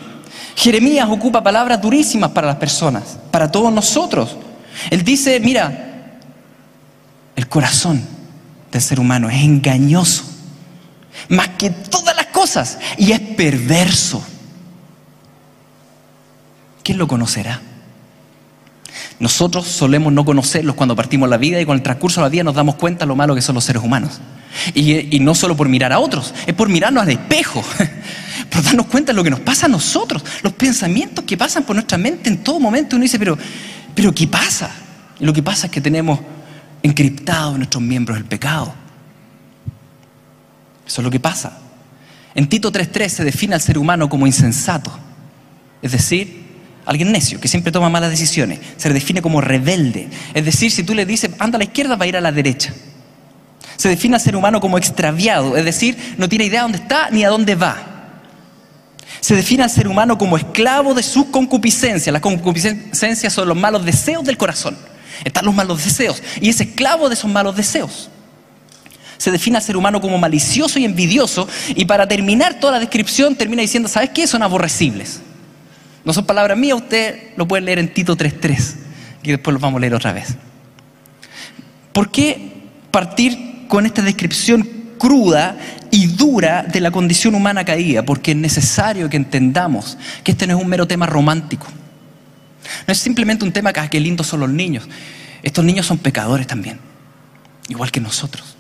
Jeremías 0.56 1.08
ocupa 1.10 1.44
palabras 1.44 1.82
durísimas 1.82 2.32
para 2.32 2.48
las 2.48 2.58
personas, 2.58 3.18
para 3.32 3.52
todos 3.52 3.72
nosotros. 3.72 4.38
Él 4.90 5.04
dice, 5.04 5.40
mira, 5.40 6.18
el 7.36 7.48
corazón 7.48 8.06
del 8.72 8.82
ser 8.82 9.00
humano 9.00 9.30
es 9.30 9.44
engañoso, 9.44 10.24
más 11.30 11.50
que 11.50 11.70
todas 11.70 12.16
las 12.16 12.28
cosas, 12.28 12.78
y 12.98 13.12
es 13.12 13.20
perverso. 13.20 14.24
¿quién 16.84 16.98
lo 16.98 17.08
conocerá? 17.08 17.62
Nosotros 19.24 19.66
solemos 19.66 20.12
no 20.12 20.26
conocerlos 20.26 20.76
cuando 20.76 20.98
partimos 20.98 21.30
la 21.30 21.38
vida 21.38 21.62
y 21.62 21.66
con 21.66 21.78
el 21.78 21.82
transcurso 21.82 22.20
de 22.20 22.26
la 22.26 22.30
vida 22.30 22.44
nos 22.44 22.56
damos 22.56 22.76
cuenta 22.76 23.06
de 23.06 23.08
lo 23.08 23.16
malo 23.16 23.34
que 23.34 23.42
son 23.42 23.56
los 23.56 23.64
seres 23.64 23.82
humanos. 23.82 24.20
Y, 24.76 25.18
no 25.22 25.34
solo 25.34 25.56
por 25.56 25.70
mirar 25.70 25.94
a 25.94 26.00
otros, 26.00 26.34
es 26.46 26.54
por 26.54 26.68
mirarnos 26.68 27.04
al 27.04 27.10
espejo, 27.10 27.64
por 28.50 28.62
darnos 28.62 28.88
cuenta 28.88 29.14
de 29.14 29.16
lo 29.16 29.24
que 29.24 29.30
nos 29.30 29.40
pasa 29.40 29.68
a 29.68 29.70
nosotros, 29.70 30.26
los 30.42 30.52
pensamientos 30.52 31.24
que 31.24 31.38
pasan 31.38 31.64
por 31.64 31.74
nuestra 31.74 31.98
mente 31.98 32.30
en 32.30 32.44
todo 32.44 32.60
momento. 32.60 32.98
Uno 32.98 33.04
dice, 33.04 33.18
pero, 33.18 33.38
pero 33.96 34.14
¿qué 34.14 34.28
pasa? 34.28 34.70
Y 35.22 35.24
lo 35.24 35.32
que 35.32 35.42
pasa 35.42 35.68
es 35.68 35.72
que 35.72 35.80
tenemos 35.80 36.20
encriptado 36.82 37.54
en 37.54 37.60
nuestros 37.60 37.82
miembros 37.82 38.18
el 38.18 38.26
pecado. 38.26 38.74
Eso 40.86 41.00
es 41.00 41.06
lo 41.06 41.10
que 41.10 41.22
pasa. 41.22 41.60
En 42.36 42.50
Tito 42.50 42.74
3.3 42.74 43.08
se 43.08 43.24
define 43.24 43.56
al 43.56 43.62
ser 43.62 43.78
humano 43.78 44.10
como 44.10 44.28
insensato, 44.28 44.92
es 45.82 45.94
decir, 45.94 46.43
Alguien 46.86 47.12
necio, 47.12 47.40
que 47.40 47.48
siempre 47.48 47.72
toma 47.72 47.90
malas 47.90 48.10
decisiones. 48.10 48.60
Se 48.78 48.90
le 48.90 48.96
define 48.96 49.22
como 49.22 49.40
rebelde. 49.40 50.10
Es 50.34 50.44
decir, 50.44 50.72
si 50.72 50.84
tú 50.84 50.94
le 50.94 51.06
dices, 51.06 51.32
anda 51.40 51.56
a 51.56 51.60
la 51.60 51.64
izquierda, 51.64 51.96
va 51.96 52.06
a 52.06 52.08
ir 52.08 52.18
a 52.18 52.22
la 52.22 52.32
derecha. 52.32 52.74
Se 53.78 53.90
define 53.90 54.16
al 54.16 54.22
ser 54.22 54.36
humano 54.36 54.60
como 54.60 54.78
extraviado, 54.78 55.58
es 55.58 55.66
decir, 55.66 55.98
no 56.18 56.30
tiene 56.30 56.46
idea 56.46 56.60
de 56.60 56.64
dónde 56.64 56.78
está 56.78 57.10
ni 57.10 57.24
a 57.24 57.30
dónde 57.30 57.56
va. 57.56 57.94
Se 59.20 59.36
define 59.36 59.64
al 59.64 59.70
ser 59.70 59.88
humano 59.88 60.18
como 60.18 60.36
esclavo 60.36 60.94
de 60.94 61.02
sus 61.02 61.28
concupiscencias. 61.28 62.12
Las 62.12 62.22
concupiscencias 62.22 63.32
son 63.32 63.48
los 63.48 63.58
malos 63.58 63.86
deseos 63.86 64.26
del 64.26 64.38
corazón. 64.38 64.78
Están 65.24 65.46
los 65.46 65.56
malos 65.56 65.84
deseos. 65.84 66.22
Y 66.42 66.50
es 66.50 66.60
esclavo 66.60 67.08
de 67.08 67.16
esos 67.16 67.32
malos 67.32 67.56
deseos. 67.56 68.10
Se 69.18 69.32
define 69.32 69.56
al 69.56 69.64
ser 69.64 69.78
humano 69.78 70.02
como 70.02 70.18
malicioso 70.18 70.78
y 70.78 70.84
envidioso. 70.84 71.48
Y 71.70 71.86
para 71.86 72.06
terminar 72.06 72.60
toda 72.60 72.74
la 72.74 72.80
descripción 72.80 73.36
termina 73.36 73.62
diciendo, 73.62 73.88
¿sabes 73.88 74.10
qué? 74.10 74.28
Son 74.28 74.44
aborrecibles. 74.44 75.22
No 76.06 76.14
son 76.14 76.26
palabras 76.26 76.58
mías, 76.58 76.78
usted 76.78 77.34
lo 77.38 77.48
puede 77.48 77.62
leer 77.62 77.80
en 77.80 77.94
Tito 77.94 78.18
3.3. 78.18 78.76
Y 79.24 79.32
después 79.32 79.54
lo 79.54 79.60
vamos 79.60 79.78
a 79.78 79.82
leer 79.82 79.96
otra 79.96 80.12
vez. 80.12 80.36
¿Por 81.94 82.12
qué 82.12 82.52
partir 82.92 83.66
con 83.68 83.86
esta 83.86 84.02
descripción 84.02 84.68
cruda 84.98 85.58
y 85.92 86.08
dura 86.08 86.64
de 86.64 86.82
la 86.82 86.92
condición 86.92 87.36
humana 87.36 87.64
caída? 87.64 88.04
Porque 88.04 88.32
es 88.32 88.38
necesario 88.38 89.10
que 89.10 89.18
entendamos 89.18 89.98
que 90.24 90.32
este 90.32 90.46
no 90.46 90.58
es 90.58 90.62
un 90.62 90.68
mero 90.68 90.88
tema 90.88 91.06
romántico. 91.06 91.68
No 92.88 92.92
es 92.92 92.98
simplemente 92.98 93.46
un 93.46 93.52
tema 93.52 93.72
que, 93.72 93.80
ah, 93.80 93.90
lindos 93.94 94.28
son 94.28 94.42
los 94.42 94.50
niños. 94.50 94.88
Estos 95.42 95.64
niños 95.64 95.86
son 95.86 95.98
pecadores 95.98 96.48
también, 96.48 96.80
igual 97.68 97.92
que 97.92 98.00
nosotros. 98.00 98.56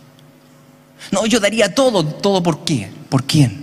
No, 1.12 1.26
yo 1.26 1.40
daría 1.40 1.74
todo, 1.74 2.06
todo 2.06 2.44
por 2.44 2.64
qué, 2.66 2.90
por 3.10 3.24
quién. 3.24 3.63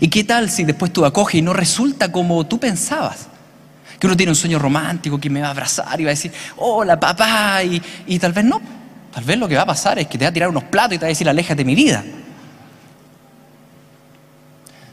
¿Y 0.00 0.08
qué 0.08 0.24
tal 0.24 0.50
si 0.50 0.64
después 0.64 0.92
tú 0.92 1.04
acoges 1.04 1.36
y 1.36 1.42
no 1.42 1.52
resulta 1.52 2.10
como 2.12 2.46
tú 2.46 2.58
pensabas? 2.58 3.28
Que 3.98 4.06
uno 4.06 4.16
tiene 4.16 4.30
un 4.30 4.36
sueño 4.36 4.58
romántico, 4.58 5.18
que 5.18 5.30
me 5.30 5.40
va 5.40 5.48
a 5.48 5.50
abrazar 5.50 6.00
y 6.00 6.04
va 6.04 6.10
a 6.10 6.14
decir, 6.14 6.32
hola 6.56 6.98
papá, 6.98 7.62
y, 7.64 7.82
y 8.06 8.18
tal 8.18 8.32
vez 8.32 8.44
no. 8.44 8.60
Tal 9.12 9.24
vez 9.24 9.38
lo 9.38 9.48
que 9.48 9.56
va 9.56 9.62
a 9.62 9.66
pasar 9.66 9.98
es 9.98 10.06
que 10.06 10.18
te 10.18 10.24
va 10.24 10.28
a 10.28 10.32
tirar 10.32 10.48
unos 10.48 10.64
platos 10.64 10.94
y 10.94 10.98
te 10.98 11.04
va 11.04 11.08
a 11.08 11.08
decir, 11.08 11.28
aléjate 11.28 11.56
de 11.56 11.64
mi 11.64 11.74
vida. 11.74 12.04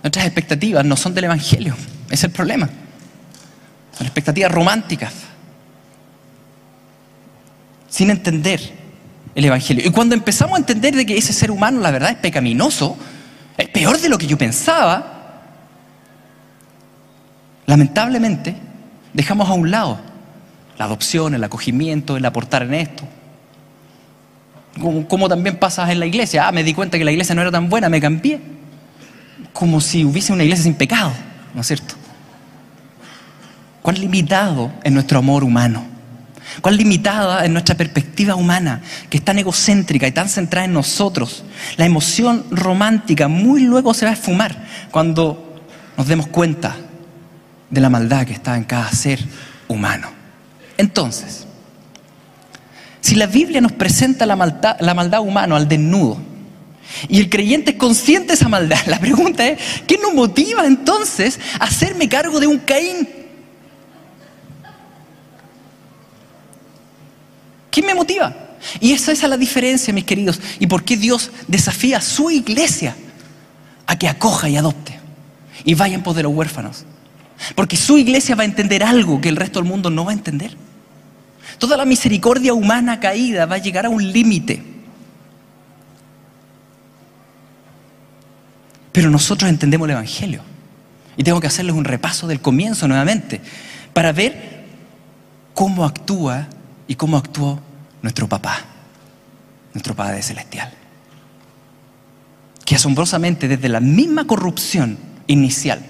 Nuestras 0.01 0.25
expectativas 0.25 0.85
no 0.85 0.95
son 0.95 1.13
del 1.13 1.25
Evangelio, 1.25 1.75
es 2.09 2.23
el 2.23 2.31
problema. 2.31 2.69
Son 3.97 4.05
expectativas 4.05 4.51
románticas, 4.51 5.13
sin 7.89 8.09
entender 8.09 8.59
el 9.33 9.45
Evangelio. 9.45 9.85
Y 9.85 9.91
cuando 9.91 10.15
empezamos 10.15 10.55
a 10.55 10.59
entender 10.59 10.95
de 10.95 11.05
que 11.05 11.17
ese 11.17 11.33
ser 11.33 11.49
humano, 11.49 11.79
la 11.81 11.91
verdad, 11.91 12.11
es 12.11 12.17
pecaminoso, 12.17 12.97
es 13.57 13.69
peor 13.69 13.99
de 13.99 14.09
lo 14.09 14.17
que 14.17 14.27
yo 14.27 14.37
pensaba, 14.37 15.41
lamentablemente 17.65 18.55
dejamos 19.13 19.49
a 19.49 19.53
un 19.53 19.71
lado 19.71 19.99
la 20.77 20.85
adopción, 20.85 21.33
el 21.33 21.43
acogimiento, 21.43 22.17
el 22.17 22.25
aportar 22.25 22.63
en 22.63 22.73
esto. 22.73 23.03
Como, 25.07 25.29
también 25.29 25.57
pasa 25.57 25.89
en 25.89 26.01
la 26.01 26.05
iglesia. 26.05 26.47
Ah, 26.47 26.51
me 26.51 26.63
di 26.63 26.73
cuenta 26.73 26.97
que 26.97 27.05
la 27.05 27.11
iglesia 27.11 27.33
no 27.33 27.41
era 27.41 27.51
tan 27.51 27.69
buena, 27.69 27.87
me 27.87 28.01
cambié. 28.01 28.41
Como 29.53 29.79
si 29.79 30.03
hubiese 30.03 30.33
una 30.33 30.43
iglesia 30.43 30.63
sin 30.63 30.73
pecado, 30.73 31.13
¿no 31.53 31.61
es 31.61 31.67
cierto? 31.67 31.95
Cuán 33.81 33.97
limitado 33.97 34.73
es 34.83 34.91
nuestro 34.91 35.19
amor 35.19 35.45
humano. 35.45 35.94
Cuán 36.61 36.77
limitada 36.77 37.43
es 37.45 37.51
nuestra 37.51 37.75
perspectiva 37.75 38.35
humana, 38.35 38.81
que 39.09 39.17
es 39.17 39.25
tan 39.25 39.37
egocéntrica 39.39 40.07
y 40.07 40.11
tan 40.11 40.29
centrada 40.29 40.65
en 40.65 40.73
nosotros. 40.73 41.43
La 41.77 41.85
emoción 41.85 42.45
romántica 42.51 43.27
muy 43.27 43.61
luego 43.61 43.93
se 43.93 44.05
va 44.05 44.11
a 44.11 44.15
esfumar 44.15 44.65
cuando 44.91 45.61
nos 45.97 46.07
demos 46.07 46.27
cuenta 46.27 46.75
de 47.69 47.81
la 47.81 47.89
maldad 47.89 48.25
que 48.25 48.33
está 48.33 48.55
en 48.57 48.63
cada 48.63 48.91
ser 48.91 49.19
humano. 49.67 50.09
Entonces, 50.77 51.45
si 53.01 53.15
la 53.15 53.27
Biblia 53.27 53.61
nos 53.61 53.71
presenta 53.71 54.25
la 54.25 54.35
maldad, 54.35 54.77
la 54.79 54.93
maldad 54.93 55.21
humana 55.21 55.55
al 55.55 55.67
desnudo, 55.67 56.17
y 57.09 57.19
el 57.19 57.29
creyente 57.29 57.71
es 57.71 57.77
consciente 57.77 58.29
de 58.29 58.33
esa 58.35 58.49
maldad, 58.49 58.79
la 58.87 58.99
pregunta 58.99 59.47
es, 59.47 59.59
¿qué 59.87 59.97
nos 59.97 60.13
motiva 60.13 60.65
entonces 60.65 61.39
a 61.59 61.65
hacerme 61.65 62.07
cargo 62.07 62.39
de 62.39 62.47
un 62.47 62.59
Caín? 62.59 63.24
¿Qué 67.75 67.81
me 67.81 67.93
motiva? 67.93 68.33
Y 68.79 68.93
esa 68.93 69.11
es 69.11 69.21
la 69.23 69.35
diferencia, 69.35 69.93
mis 69.93 70.05
queridos. 70.05 70.39
¿Y 70.59 70.67
por 70.67 70.85
qué 70.85 70.95
Dios 70.95 71.29
desafía 71.49 71.97
a 71.97 72.01
su 72.01 72.31
iglesia 72.31 72.95
a 73.85 73.99
que 73.99 74.07
acoja 74.07 74.47
y 74.47 74.55
adopte? 74.55 74.97
Y 75.65 75.73
vaya 75.73 75.95
en 75.95 76.01
pos 76.01 76.15
de 76.15 76.23
los 76.23 76.33
huérfanos. 76.33 76.85
Porque 77.53 77.75
su 77.75 77.97
iglesia 77.97 78.33
va 78.33 78.43
a 78.43 78.45
entender 78.45 78.81
algo 78.81 79.19
que 79.19 79.27
el 79.27 79.35
resto 79.35 79.59
del 79.59 79.67
mundo 79.67 79.89
no 79.89 80.05
va 80.05 80.11
a 80.11 80.13
entender. 80.13 80.55
Toda 81.59 81.75
la 81.75 81.83
misericordia 81.83 82.53
humana 82.53 83.01
caída 83.01 83.45
va 83.45 83.55
a 83.55 83.57
llegar 83.57 83.87
a 83.87 83.89
un 83.89 84.09
límite. 84.09 84.63
Pero 88.93 89.09
nosotros 89.09 89.49
entendemos 89.49 89.85
el 89.89 89.95
Evangelio. 89.95 90.43
Y 91.17 91.25
tengo 91.25 91.41
que 91.41 91.47
hacerles 91.47 91.75
un 91.75 91.83
repaso 91.83 92.25
del 92.25 92.39
comienzo 92.39 92.87
nuevamente 92.87 93.41
para 93.91 94.13
ver 94.13 94.63
cómo 95.53 95.83
actúa 95.83 96.47
y 96.87 96.95
cómo 96.95 97.17
actuó 97.17 97.59
nuestro 98.01 98.27
papá, 98.27 98.59
nuestro 99.73 99.95
Padre 99.95 100.21
Celestial. 100.21 100.71
Que 102.63 102.75
asombrosamente 102.75 103.47
desde 103.47 103.69
la 103.69 103.79
misma 103.79 104.25
corrupción 104.25 104.97
inicial, 105.27 105.83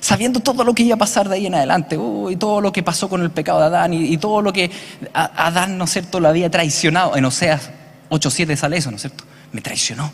sabiendo 0.00 0.40
todo 0.40 0.64
lo 0.64 0.74
que 0.74 0.84
iba 0.84 0.94
a 0.94 0.98
pasar 0.98 1.28
de 1.28 1.36
ahí 1.36 1.46
en 1.46 1.54
adelante, 1.54 1.96
y 2.30 2.36
todo 2.36 2.60
lo 2.60 2.72
que 2.72 2.82
pasó 2.82 3.08
con 3.08 3.22
el 3.22 3.30
pecado 3.30 3.60
de 3.60 3.66
Adán 3.66 3.94
y, 3.94 4.16
todo 4.18 4.42
lo 4.42 4.52
que 4.52 4.70
Adán, 5.12 5.78
¿no 5.78 5.84
es 5.84 5.90
cierto?, 5.90 6.20
lo 6.20 6.28
había 6.28 6.50
traicionado, 6.50 7.16
en 7.16 7.24
Oseas 7.24 7.70
8.7 8.10 8.56
sale 8.56 8.76
eso, 8.76 8.90
¿no 8.90 8.96
es 8.96 9.02
cierto? 9.02 9.24
Me 9.52 9.60
traicionó. 9.60 10.12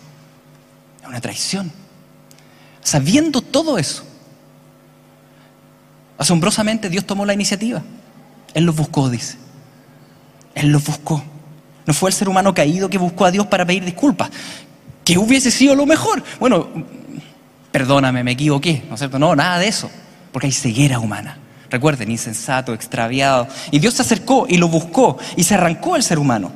Es 1.03 1.09
una 1.09 1.21
traición. 1.21 1.73
Sabiendo 2.83 3.41
todo 3.41 3.79
eso, 3.79 4.05
asombrosamente 6.19 6.89
Dios 6.89 7.07
tomó 7.07 7.25
la 7.27 7.35
iniciativa. 7.35 7.83
Él 8.55 8.65
los 8.65 8.77
buscó, 8.77 9.11
dice. 9.11 9.39
Él 10.57 10.69
los 10.69 10.85
buscó. 10.85 11.23
No 11.87 11.95
fue 11.95 12.11
el 12.11 12.15
ser 12.15 12.29
humano 12.29 12.53
caído 12.53 12.91
que 12.91 12.99
buscó 12.99 13.27
a 13.27 13.31
Dios 13.31 13.47
para 13.47 13.65
pedir 13.65 13.85
disculpas. 13.85 14.31
Que 15.05 15.17
hubiese 15.19 15.53
sido 15.53 15.77
lo 15.77 15.87
mejor. 15.87 16.25
Bueno, 16.41 16.69
perdóname, 17.71 18.25
me 18.25 18.33
equivoqué, 18.33 18.83
¿no 18.89 18.95
es 18.95 19.01
cierto? 19.01 19.19
No, 19.19 19.37
nada 19.37 19.59
de 19.59 19.69
eso. 19.69 19.89
Porque 20.33 20.47
hay 20.47 20.53
ceguera 20.53 20.99
humana. 20.99 21.39
Recuerden, 21.71 22.11
insensato, 22.11 22.73
extraviado. 22.73 23.47
Y 23.71 23.79
Dios 23.79 23.95
se 23.95 24.03
acercó 24.03 24.47
y 24.49 24.57
lo 24.57 24.69
buscó 24.69 25.19
y 25.37 25.45
se 25.45 25.55
arrancó 25.55 25.95
el 25.95 26.03
ser 26.03 26.19
humano. 26.19 26.51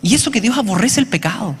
Y 0.00 0.14
eso 0.14 0.30
que 0.30 0.40
Dios 0.40 0.56
aborrece 0.56 1.00
el 1.00 1.06
pecado. 1.06 1.56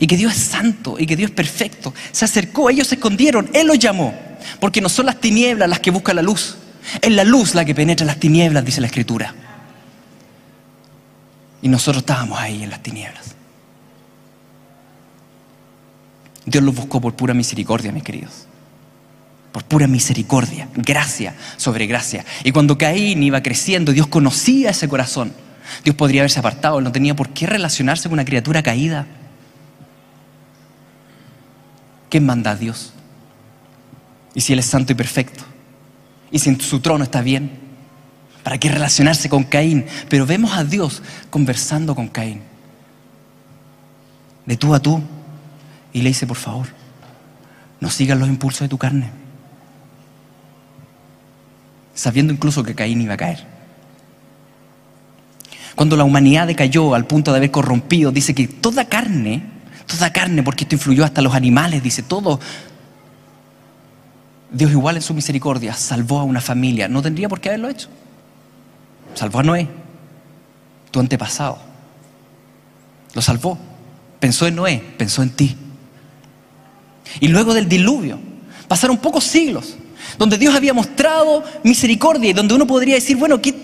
Y 0.00 0.06
que 0.06 0.16
Dios 0.16 0.34
es 0.34 0.42
santo 0.42 0.96
y 0.98 1.06
que 1.06 1.16
Dios 1.16 1.30
es 1.30 1.36
perfecto. 1.36 1.92
Se 2.12 2.24
acercó, 2.24 2.70
ellos 2.70 2.86
se 2.86 2.94
escondieron, 2.94 3.50
Él 3.52 3.66
los 3.66 3.78
llamó. 3.78 4.14
Porque 4.58 4.80
no 4.80 4.88
son 4.88 5.06
las 5.06 5.20
tinieblas 5.20 5.68
las 5.68 5.80
que 5.80 5.90
buscan 5.90 6.16
la 6.16 6.22
luz. 6.22 6.56
Es 7.02 7.12
la 7.12 7.24
luz 7.24 7.54
la 7.54 7.66
que 7.66 7.74
penetra 7.74 8.06
las 8.06 8.18
tinieblas, 8.18 8.64
dice 8.64 8.80
la 8.80 8.86
Escritura. 8.86 9.34
Y 11.60 11.68
nosotros 11.68 12.02
estábamos 12.02 12.38
ahí 12.38 12.62
en 12.62 12.70
las 12.70 12.82
tinieblas. 12.82 13.34
Dios 16.46 16.64
los 16.64 16.74
buscó 16.74 17.00
por 17.00 17.14
pura 17.14 17.34
misericordia, 17.34 17.92
mis 17.92 18.02
queridos. 18.02 18.46
Por 19.52 19.64
pura 19.64 19.86
misericordia, 19.86 20.68
gracia 20.74 21.34
sobre 21.56 21.86
gracia. 21.86 22.24
Y 22.44 22.52
cuando 22.52 22.78
Caín 22.78 23.22
iba 23.22 23.42
creciendo, 23.42 23.92
Dios 23.92 24.06
conocía 24.06 24.70
ese 24.70 24.88
corazón. 24.88 25.32
Dios 25.84 25.96
podría 25.96 26.22
haberse 26.22 26.38
apartado, 26.38 26.80
no 26.80 26.92
tenía 26.92 27.14
por 27.14 27.30
qué 27.30 27.46
relacionarse 27.46 28.04
con 28.04 28.14
una 28.14 28.24
criatura 28.24 28.62
caída. 28.62 29.06
¿Qué 32.08 32.20
manda 32.20 32.52
a 32.52 32.56
Dios? 32.56 32.92
¿Y 34.34 34.40
si 34.40 34.52
Él 34.52 34.60
es 34.60 34.66
santo 34.66 34.92
y 34.92 34.94
perfecto? 34.94 35.44
¿Y 36.30 36.38
si 36.38 36.50
en 36.50 36.60
su 36.60 36.80
trono 36.80 37.04
está 37.04 37.20
bien? 37.20 37.67
¿Para 38.48 38.56
qué 38.56 38.70
relacionarse 38.70 39.28
con 39.28 39.44
Caín? 39.44 39.84
Pero 40.08 40.24
vemos 40.24 40.56
a 40.56 40.64
Dios 40.64 41.02
conversando 41.28 41.94
con 41.94 42.08
Caín. 42.08 42.40
De 44.46 44.56
tú 44.56 44.74
a 44.74 44.80
tú. 44.80 45.02
Y 45.92 46.00
le 46.00 46.08
dice, 46.08 46.26
por 46.26 46.38
favor, 46.38 46.66
no 47.78 47.90
sigas 47.90 48.18
los 48.18 48.26
impulsos 48.26 48.60
de 48.60 48.68
tu 48.70 48.78
carne. 48.78 49.10
Sabiendo 51.92 52.32
incluso 52.32 52.62
que 52.62 52.74
Caín 52.74 53.02
iba 53.02 53.12
a 53.12 53.16
caer. 53.18 53.44
Cuando 55.74 55.98
la 55.98 56.04
humanidad 56.04 56.46
decayó 56.46 56.94
al 56.94 57.06
punto 57.06 57.32
de 57.32 57.36
haber 57.36 57.50
corrompido, 57.50 58.12
dice 58.12 58.34
que 58.34 58.48
toda 58.48 58.86
carne, 58.86 59.42
toda 59.84 60.10
carne, 60.10 60.42
porque 60.42 60.64
esto 60.64 60.76
influyó 60.76 61.04
hasta 61.04 61.20
los 61.20 61.34
animales, 61.34 61.82
dice 61.82 62.02
todo, 62.02 62.40
Dios 64.50 64.70
igual 64.70 64.96
en 64.96 65.02
su 65.02 65.12
misericordia 65.12 65.74
salvó 65.74 66.20
a 66.20 66.22
una 66.22 66.40
familia. 66.40 66.88
No 66.88 67.02
tendría 67.02 67.28
por 67.28 67.42
qué 67.42 67.50
haberlo 67.50 67.68
hecho. 67.68 67.90
Salvó 69.14 69.40
a 69.40 69.42
Noé, 69.42 69.68
tu 70.90 71.00
antepasado. 71.00 71.58
Lo 73.14 73.22
salvó. 73.22 73.58
Pensó 74.20 74.46
en 74.46 74.56
Noé, 74.56 74.82
pensó 74.96 75.22
en 75.22 75.30
ti. 75.30 75.56
Y 77.20 77.28
luego 77.28 77.54
del 77.54 77.68
diluvio, 77.68 78.18
pasaron 78.66 78.98
pocos 78.98 79.24
siglos, 79.24 79.76
donde 80.18 80.36
Dios 80.36 80.54
había 80.54 80.74
mostrado 80.74 81.44
misericordia 81.62 82.30
y 82.30 82.32
donde 82.32 82.54
uno 82.54 82.66
podría 82.66 82.96
decir, 82.96 83.16
bueno, 83.16 83.40
¿qué, 83.40 83.54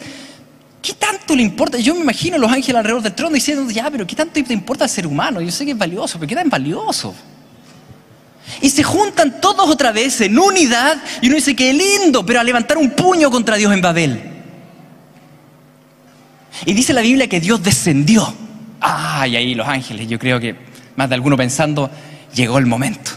¿qué 0.80 0.94
tanto 0.94 1.34
le 1.34 1.42
importa? 1.42 1.78
Yo 1.78 1.94
me 1.94 2.00
imagino 2.00 2.38
los 2.38 2.50
ángeles 2.50 2.78
alrededor 2.78 3.02
del 3.02 3.14
trono 3.14 3.34
diciendo, 3.34 3.70
ya, 3.70 3.90
pero 3.90 4.06
¿qué 4.06 4.16
tanto 4.16 4.42
te 4.42 4.52
importa 4.52 4.84
el 4.84 4.90
ser 4.90 5.06
humano? 5.06 5.40
Yo 5.40 5.50
sé 5.50 5.64
que 5.64 5.72
es 5.72 5.78
valioso, 5.78 6.18
pero 6.18 6.28
¿qué 6.28 6.34
tan 6.34 6.48
valioso? 6.48 7.14
Y 8.60 8.70
se 8.70 8.82
juntan 8.82 9.40
todos 9.40 9.68
otra 9.68 9.92
vez 9.92 10.20
en 10.20 10.38
unidad 10.38 11.02
y 11.20 11.26
uno 11.26 11.36
dice, 11.36 11.56
qué 11.56 11.72
lindo, 11.72 12.24
pero 12.24 12.40
a 12.40 12.44
levantar 12.44 12.78
un 12.78 12.90
puño 12.90 13.30
contra 13.30 13.56
Dios 13.56 13.72
en 13.72 13.80
Babel. 13.80 14.33
Y 16.66 16.72
dice 16.72 16.92
la 16.92 17.00
Biblia 17.00 17.28
que 17.28 17.40
Dios 17.40 17.62
descendió. 17.62 18.32
Ay, 18.80 19.36
ahí 19.36 19.54
los 19.54 19.66
ángeles, 19.66 20.08
yo 20.08 20.18
creo 20.18 20.38
que 20.38 20.54
más 20.96 21.08
de 21.08 21.14
alguno 21.14 21.36
pensando, 21.36 21.90
llegó 22.34 22.58
el 22.58 22.66
momento. 22.66 23.12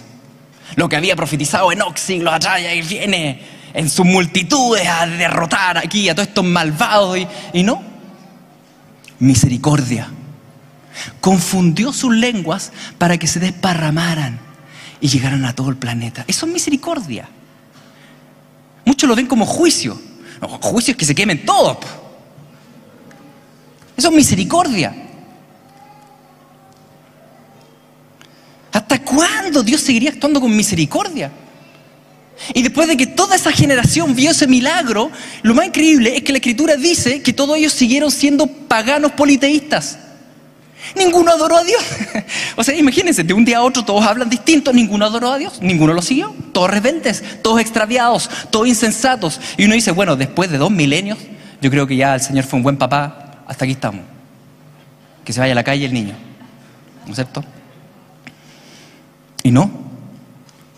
Lo 0.75 0.89
que 0.89 0.95
había 0.95 1.15
profetizado 1.15 1.71
en 1.71 1.81
siglos 1.95 2.33
atrás, 2.33 2.61
y 2.61 2.81
viene 2.81 3.41
en 3.73 3.89
sus 3.89 4.05
multitudes 4.05 4.87
a 4.87 5.05
derrotar 5.07 5.77
aquí 5.77 6.09
a 6.09 6.15
todos 6.15 6.27
estos 6.29 6.45
malvados. 6.45 7.17
Y, 7.17 7.27
y 7.53 7.63
no, 7.63 7.81
misericordia. 9.19 10.09
Confundió 11.21 11.93
sus 11.93 12.13
lenguas 12.15 12.71
para 12.97 13.17
que 13.17 13.27
se 13.27 13.39
desparramaran 13.39 14.39
y 14.99 15.07
llegaran 15.09 15.45
a 15.45 15.53
todo 15.53 15.69
el 15.69 15.77
planeta. 15.77 16.25
Eso 16.27 16.45
es 16.45 16.51
misericordia. 16.51 17.29
Muchos 18.85 19.07
lo 19.07 19.15
ven 19.15 19.27
como 19.27 19.45
juicio. 19.45 19.99
juicio 20.61 20.93
es 20.93 20.97
que 20.97 21.05
se 21.05 21.13
quemen 21.13 21.45
todos. 21.45 21.77
Eso 23.97 24.09
es 24.09 24.13
misericordia. 24.13 24.95
¿Hasta 28.71 29.01
cuándo 29.03 29.63
Dios 29.63 29.81
seguiría 29.81 30.11
actuando 30.11 30.39
con 30.39 30.55
misericordia? 30.55 31.31
Y 32.53 32.61
después 32.61 32.87
de 32.87 32.95
que 32.95 33.07
toda 33.07 33.35
esa 33.35 33.51
generación 33.51 34.15
vio 34.15 34.31
ese 34.31 34.45
milagro, 34.45 35.09
lo 35.41 35.55
más 35.55 35.65
increíble 35.65 36.15
es 36.15 36.21
que 36.21 36.31
la 36.31 36.37
escritura 36.37 36.75
dice 36.75 37.23
que 37.23 37.33
todos 37.33 37.57
ellos 37.57 37.73
siguieron 37.73 38.11
siendo 38.11 38.45
paganos 38.45 39.13
politeístas. 39.13 39.97
Ninguno 40.95 41.31
adoró 41.31 41.57
a 41.57 41.63
Dios. 41.63 41.81
o 42.55 42.63
sea, 42.63 42.75
imagínense, 42.75 43.23
de 43.23 43.33
un 43.33 43.43
día 43.43 43.57
a 43.57 43.63
otro 43.63 43.83
todos 43.83 44.05
hablan 44.05 44.29
distinto, 44.29 44.71
ninguno 44.71 45.05
adoró 45.05 45.31
a 45.31 45.37
Dios, 45.39 45.59
ninguno 45.61 45.93
lo 45.93 46.03
siguió. 46.03 46.33
Todos 46.53 46.69
rebeldes, 46.69 47.23
todos 47.41 47.59
extraviados, 47.59 48.29
todos 48.51 48.67
insensatos. 48.67 49.41
Y 49.57 49.65
uno 49.65 49.73
dice, 49.73 49.91
bueno, 49.91 50.15
después 50.15 50.51
de 50.51 50.59
dos 50.59 50.69
milenios, 50.69 51.17
yo 51.61 51.71
creo 51.71 51.87
que 51.87 51.95
ya 51.95 52.13
el 52.13 52.21
Señor 52.21 52.45
fue 52.45 52.57
un 52.57 52.63
buen 52.63 52.77
papá, 52.77 53.26
hasta 53.47 53.65
aquí 53.65 53.71
estamos. 53.73 54.01
Que 55.25 55.33
se 55.33 55.39
vaya 55.39 55.53
a 55.53 55.55
la 55.55 55.63
calle 55.63 55.85
el 55.85 55.93
niño. 55.93 56.13
¿No 57.05 57.11
es 57.11 57.15
cierto? 57.15 57.43
Y 59.43 59.51
no, 59.51 59.71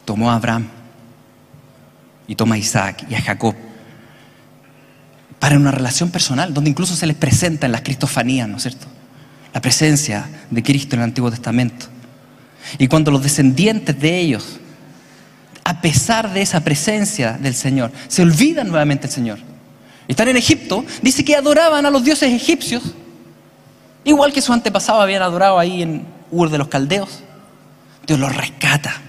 tomó 0.05 0.31
a 0.31 0.35
Abraham 0.35 0.67
y 2.27 2.35
toma 2.35 2.55
a 2.55 2.57
Isaac 2.59 3.05
y 3.09 3.15
a 3.15 3.21
Jacob 3.21 3.55
para 5.39 5.57
una 5.57 5.71
relación 5.71 6.11
personal, 6.11 6.53
donde 6.53 6.69
incluso 6.69 6.95
se 6.95 7.07
les 7.07 7.15
presenta 7.15 7.65
en 7.65 7.71
las 7.71 7.81
cristofanías, 7.81 8.47
¿no 8.47 8.57
es 8.57 8.63
cierto? 8.63 8.85
La 9.53 9.61
presencia 9.61 10.29
de 10.51 10.61
Cristo 10.61 10.95
en 10.95 11.01
el 11.01 11.05
Antiguo 11.05 11.31
Testamento. 11.31 11.87
Y 12.77 12.87
cuando 12.87 13.09
los 13.09 13.23
descendientes 13.23 13.99
de 13.99 14.19
ellos, 14.19 14.59
a 15.63 15.81
pesar 15.81 16.31
de 16.31 16.41
esa 16.41 16.59
presencia 16.59 17.33
del 17.33 17.55
Señor, 17.55 17.91
se 18.07 18.21
olvidan 18.21 18.67
nuevamente 18.67 19.07
del 19.07 19.13
Señor, 19.15 19.39
están 20.11 20.27
en 20.27 20.37
Egipto, 20.37 20.83
dice 21.01 21.23
que 21.23 21.35
adoraban 21.35 21.85
a 21.85 21.91
los 21.91 22.03
dioses 22.03 22.33
egipcios, 22.33 22.83
igual 24.03 24.33
que 24.33 24.41
sus 24.41 24.51
antepasados 24.51 25.01
habían 25.01 25.21
adorado 25.21 25.59
ahí 25.59 25.81
en 25.83 26.05
Ur 26.31 26.49
de 26.49 26.57
los 26.57 26.67
Caldeos. 26.67 27.23
Dios 28.07 28.19
los 28.19 28.35
rescata 28.35 29.01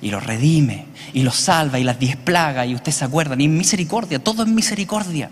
y 0.00 0.10
los 0.10 0.24
redime 0.24 0.86
y 1.12 1.22
los 1.22 1.36
salva 1.36 1.78
y 1.78 1.84
las 1.84 1.98
diez 1.98 2.16
plagas 2.16 2.66
y 2.66 2.74
usted 2.74 2.92
se 2.92 3.04
acuerdan, 3.04 3.40
y 3.40 3.48
misericordia, 3.48 4.18
todo 4.18 4.42
es 4.42 4.48
misericordia. 4.48 5.30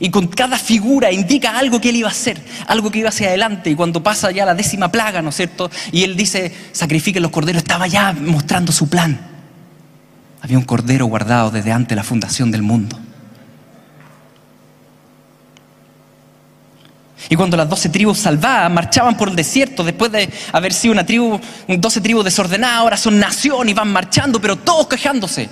Y 0.00 0.10
con 0.10 0.26
cada 0.26 0.58
figura 0.58 1.12
indica 1.12 1.56
algo 1.58 1.80
que 1.80 1.90
él 1.90 1.96
iba 1.96 2.08
a 2.08 2.10
hacer, 2.10 2.42
algo 2.66 2.90
que 2.90 2.98
iba 2.98 3.08
hacia 3.08 3.28
adelante. 3.28 3.70
Y 3.70 3.74
cuando 3.74 4.02
pasa 4.02 4.30
ya 4.30 4.44
la 4.44 4.54
décima 4.54 4.90
plaga, 4.90 5.22
¿no 5.22 5.30
es 5.30 5.36
cierto? 5.36 5.70
Y 5.92 6.02
él 6.02 6.16
dice, 6.16 6.52
sacrifiquen 6.72 7.22
los 7.22 7.30
corderos, 7.30 7.62
estaba 7.62 7.86
ya 7.86 8.12
mostrando 8.12 8.72
su 8.72 8.88
plan. 8.88 9.18
Había 10.40 10.58
un 10.58 10.64
cordero 10.64 11.06
guardado 11.06 11.50
desde 11.50 11.72
antes 11.72 11.96
la 11.96 12.02
fundación 12.02 12.50
del 12.50 12.62
mundo. 12.62 12.98
Y 17.28 17.36
cuando 17.36 17.56
las 17.56 17.68
doce 17.68 17.88
tribus 17.88 18.18
salvadas 18.18 18.70
marchaban 18.70 19.16
por 19.16 19.28
el 19.28 19.36
desierto, 19.36 19.82
después 19.82 20.12
de 20.12 20.28
haber 20.52 20.72
sido 20.72 20.92
una 20.92 21.04
tribu, 21.04 21.40
doce 21.66 22.00
tribus 22.00 22.24
desordenadas, 22.24 22.76
ahora 22.76 22.96
son 22.96 23.18
nación 23.18 23.68
y 23.68 23.74
van 23.74 23.88
marchando, 23.88 24.40
pero 24.40 24.56
todos 24.56 24.86
quejándose. 24.86 25.48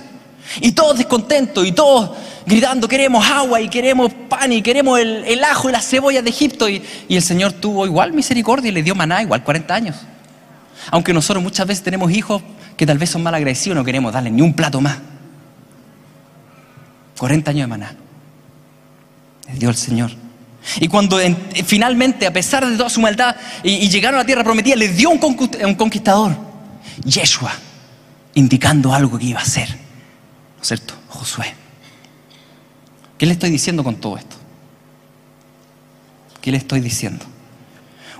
Y 0.61 0.73
todos 0.73 0.97
descontentos 0.97 1.65
y 1.65 1.71
todos 1.71 2.11
gritando, 2.45 2.87
queremos 2.87 3.27
agua 3.27 3.59
y 3.59 3.67
queremos 3.67 4.11
pan 4.29 4.51
y 4.53 4.61
queremos 4.61 4.99
el, 4.99 5.43
ajo 5.43 5.69
y 5.69 5.71
la 5.71 5.81
cebolla 5.81 6.21
de 6.21 6.29
Egipto. 6.29 6.69
Y, 6.69 6.83
y, 7.07 7.15
el 7.15 7.23
Señor 7.23 7.53
tuvo 7.53 7.85
igual 7.85 8.13
misericordia 8.13 8.69
y 8.69 8.71
le 8.71 8.83
dio 8.83 8.93
maná 8.93 9.23
igual 9.23 9.43
40 9.43 9.73
años. 9.73 9.95
Aunque 10.91 11.13
nosotros 11.13 11.43
muchas 11.43 11.65
veces 11.65 11.83
tenemos 11.83 12.11
hijos 12.11 12.43
que 12.77 12.85
tal 12.85 12.99
vez 12.99 13.09
son 13.09 13.23
mal 13.23 13.33
agradecidos, 13.33 13.75
no 13.75 13.83
queremos 13.83 14.13
darle 14.13 14.29
ni 14.29 14.41
un 14.41 14.53
plato 14.53 14.79
más. 14.81 14.99
40 17.17 17.51
años 17.51 17.63
de 17.63 17.67
maná. 17.67 17.95
Le 19.47 19.59
dio 19.59 19.69
el 19.69 19.75
Señor. 19.75 20.11
Y 20.79 20.87
cuando 20.87 21.19
finalmente, 21.65 22.25
a 22.25 22.33
pesar 22.33 22.67
de 22.67 22.75
toda 22.75 22.89
su 22.89 22.99
maldad, 22.99 23.35
y, 23.63 23.87
llegaron 23.89 24.19
a 24.19 24.23
la 24.23 24.25
tierra 24.25 24.43
prometida, 24.43 24.75
le 24.75 24.89
dio 24.89 25.09
un, 25.09 25.19
un 25.63 25.75
conquistador, 25.75 26.35
Yeshua, 27.03 27.53
indicando 28.33 28.93
algo 28.93 29.17
que 29.17 29.25
iba 29.25 29.39
a 29.39 29.43
hacer. 29.43 29.69
¿No 29.69 30.61
es 30.61 30.67
cierto? 30.67 30.95
Josué. 31.09 31.53
¿Qué 33.17 33.25
le 33.25 33.33
estoy 33.33 33.49
diciendo 33.49 33.83
con 33.83 33.95
todo 33.95 34.17
esto? 34.17 34.35
¿Qué 36.41 36.51
le 36.51 36.57
estoy 36.57 36.79
diciendo? 36.79 37.25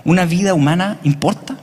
¿Una 0.04 0.24
vida 0.24 0.54
humana 0.54 0.98
importa? 1.04 1.56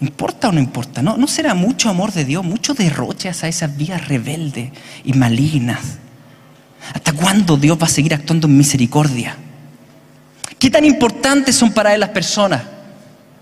¿Importa 0.00 0.48
o 0.48 0.52
no 0.52 0.60
importa? 0.60 1.02
¿No, 1.02 1.16
¿No 1.16 1.26
será 1.26 1.54
mucho 1.54 1.90
amor 1.90 2.12
de 2.12 2.24
Dios, 2.24 2.44
mucho 2.44 2.74
derroche 2.74 3.28
a 3.28 3.48
esas 3.48 3.76
vías 3.76 4.08
rebeldes 4.08 4.70
y 5.04 5.12
malignas? 5.14 5.98
¿Hasta 6.94 7.12
cuándo 7.12 7.56
Dios 7.56 7.78
va 7.80 7.86
a 7.86 7.90
seguir 7.90 8.14
actuando 8.14 8.46
en 8.46 8.56
misericordia? 8.56 9.36
¿Qué 10.58 10.70
tan 10.70 10.84
importantes 10.84 11.56
son 11.56 11.72
para 11.72 11.94
Él 11.94 12.00
las 12.00 12.10
personas, 12.10 12.62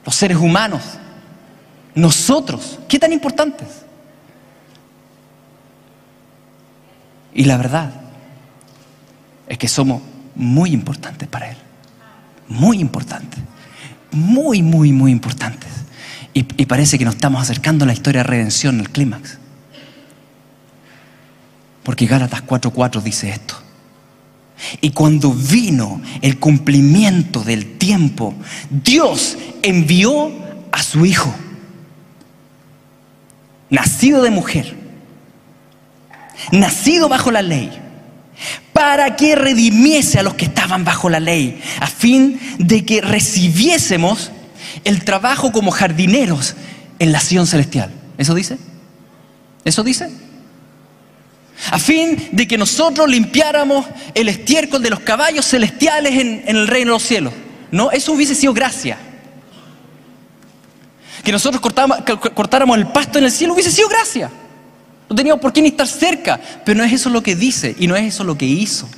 los 0.04 0.14
seres 0.14 0.36
humanos, 0.36 0.82
nosotros? 1.94 2.78
¿Qué 2.88 2.98
tan 2.98 3.12
importantes? 3.12 3.68
Y 7.34 7.44
la 7.44 7.56
verdad 7.56 7.90
es 9.48 9.58
que 9.58 9.68
somos 9.68 10.02
muy 10.34 10.72
importantes 10.72 11.28
para 11.28 11.50
Él. 11.50 11.56
Muy 12.48 12.80
importantes. 12.80 13.40
Muy, 14.10 14.62
muy, 14.62 14.92
muy 14.92 15.12
importantes. 15.12 15.68
Y, 16.32 16.42
parece 16.66 16.98
que 16.98 17.04
nos 17.04 17.14
estamos 17.14 17.42
acercando 17.42 17.84
a 17.84 17.86
la 17.86 17.92
historia 17.92 18.22
de 18.22 18.28
redención, 18.28 18.78
el 18.78 18.90
clímax. 18.90 19.38
Porque 21.88 22.04
Gálatas 22.04 22.42
4:4 22.42 23.00
dice 23.00 23.30
esto. 23.30 23.54
Y 24.82 24.90
cuando 24.90 25.32
vino 25.32 26.02
el 26.20 26.38
cumplimiento 26.38 27.42
del 27.42 27.78
tiempo, 27.78 28.34
Dios 28.68 29.38
envió 29.62 30.30
a 30.70 30.82
su 30.82 31.06
Hijo, 31.06 31.34
nacido 33.70 34.22
de 34.22 34.28
mujer, 34.28 34.76
nacido 36.52 37.08
bajo 37.08 37.30
la 37.30 37.40
ley, 37.40 37.70
para 38.74 39.16
que 39.16 39.34
redimiese 39.34 40.18
a 40.18 40.22
los 40.22 40.34
que 40.34 40.44
estaban 40.44 40.84
bajo 40.84 41.08
la 41.08 41.20
ley, 41.20 41.58
a 41.80 41.86
fin 41.86 42.38
de 42.58 42.84
que 42.84 43.00
recibiésemos 43.00 44.30
el 44.84 45.04
trabajo 45.04 45.52
como 45.52 45.70
jardineros 45.70 46.54
en 46.98 47.12
la 47.12 47.20
Sion 47.20 47.46
celestial. 47.46 47.90
¿Eso 48.18 48.34
dice? 48.34 48.58
¿Eso 49.64 49.82
dice? 49.82 50.27
A 51.70 51.78
fin 51.78 52.28
de 52.32 52.46
que 52.46 52.56
nosotros 52.56 53.08
limpiáramos 53.08 53.86
el 54.14 54.28
estiércol 54.28 54.82
de 54.82 54.90
los 54.90 55.00
caballos 55.00 55.46
celestiales 55.46 56.14
en, 56.14 56.44
el 56.46 56.66
reino 56.66 56.92
de 56.92 56.94
los 56.94 57.02
cielos. 57.02 57.32
No, 57.70 57.90
eso 57.90 58.12
hubiese 58.12 58.34
sido 58.34 58.54
gracia. 58.54 58.98
Que 61.22 61.32
nosotros 61.32 61.60
cortáramos 61.60 62.78
el 62.78 62.86
pasto 62.86 63.18
en 63.18 63.24
el 63.24 63.30
cielo 63.30 63.54
hubiese 63.54 63.70
sido 63.70 63.88
gracia. 63.88 64.30
No 65.08 65.16
teníamos 65.16 65.40
por 65.40 65.52
qué 65.52 65.60
ni 65.60 65.68
estar 65.68 65.86
cerca, 65.86 66.40
pero 66.64 66.78
no 66.78 66.84
es 66.84 66.92
eso 66.92 67.10
lo 67.10 67.22
que 67.22 67.34
dice 67.34 67.74
y 67.78 67.86
no 67.86 67.96
es 67.96 68.14
eso 68.14 68.24
lo 68.24 68.38
que 68.38 68.46
hizo. 68.46 68.88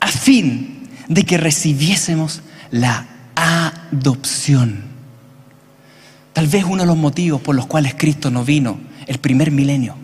A 0.00 0.08
fin 0.08 0.88
de 1.08 1.24
que 1.24 1.38
recibiésemos 1.38 2.42
la 2.70 3.06
adopción 3.34 4.87
Tal 6.38 6.46
vez 6.46 6.62
uno 6.62 6.84
de 6.84 6.86
los 6.86 6.96
motivos 6.96 7.40
por 7.40 7.56
los 7.56 7.66
cuales 7.66 7.96
Cristo 7.96 8.30
no 8.30 8.44
vino 8.44 8.78
el 9.08 9.18
primer 9.18 9.50
milenio 9.50 9.96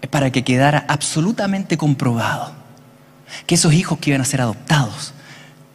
es 0.00 0.08
para 0.08 0.30
que 0.30 0.44
quedara 0.44 0.86
absolutamente 0.88 1.76
comprobado 1.76 2.52
que 3.48 3.56
esos 3.56 3.72
hijos 3.72 3.98
que 3.98 4.10
iban 4.10 4.20
a 4.20 4.24
ser 4.24 4.40
adoptados 4.40 5.12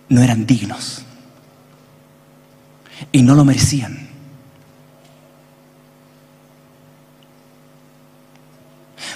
no 0.07 0.23
eran 0.23 0.45
dignos 0.45 1.01
y 3.11 3.21
no 3.21 3.35
lo 3.35 3.43
merecían. 3.43 4.07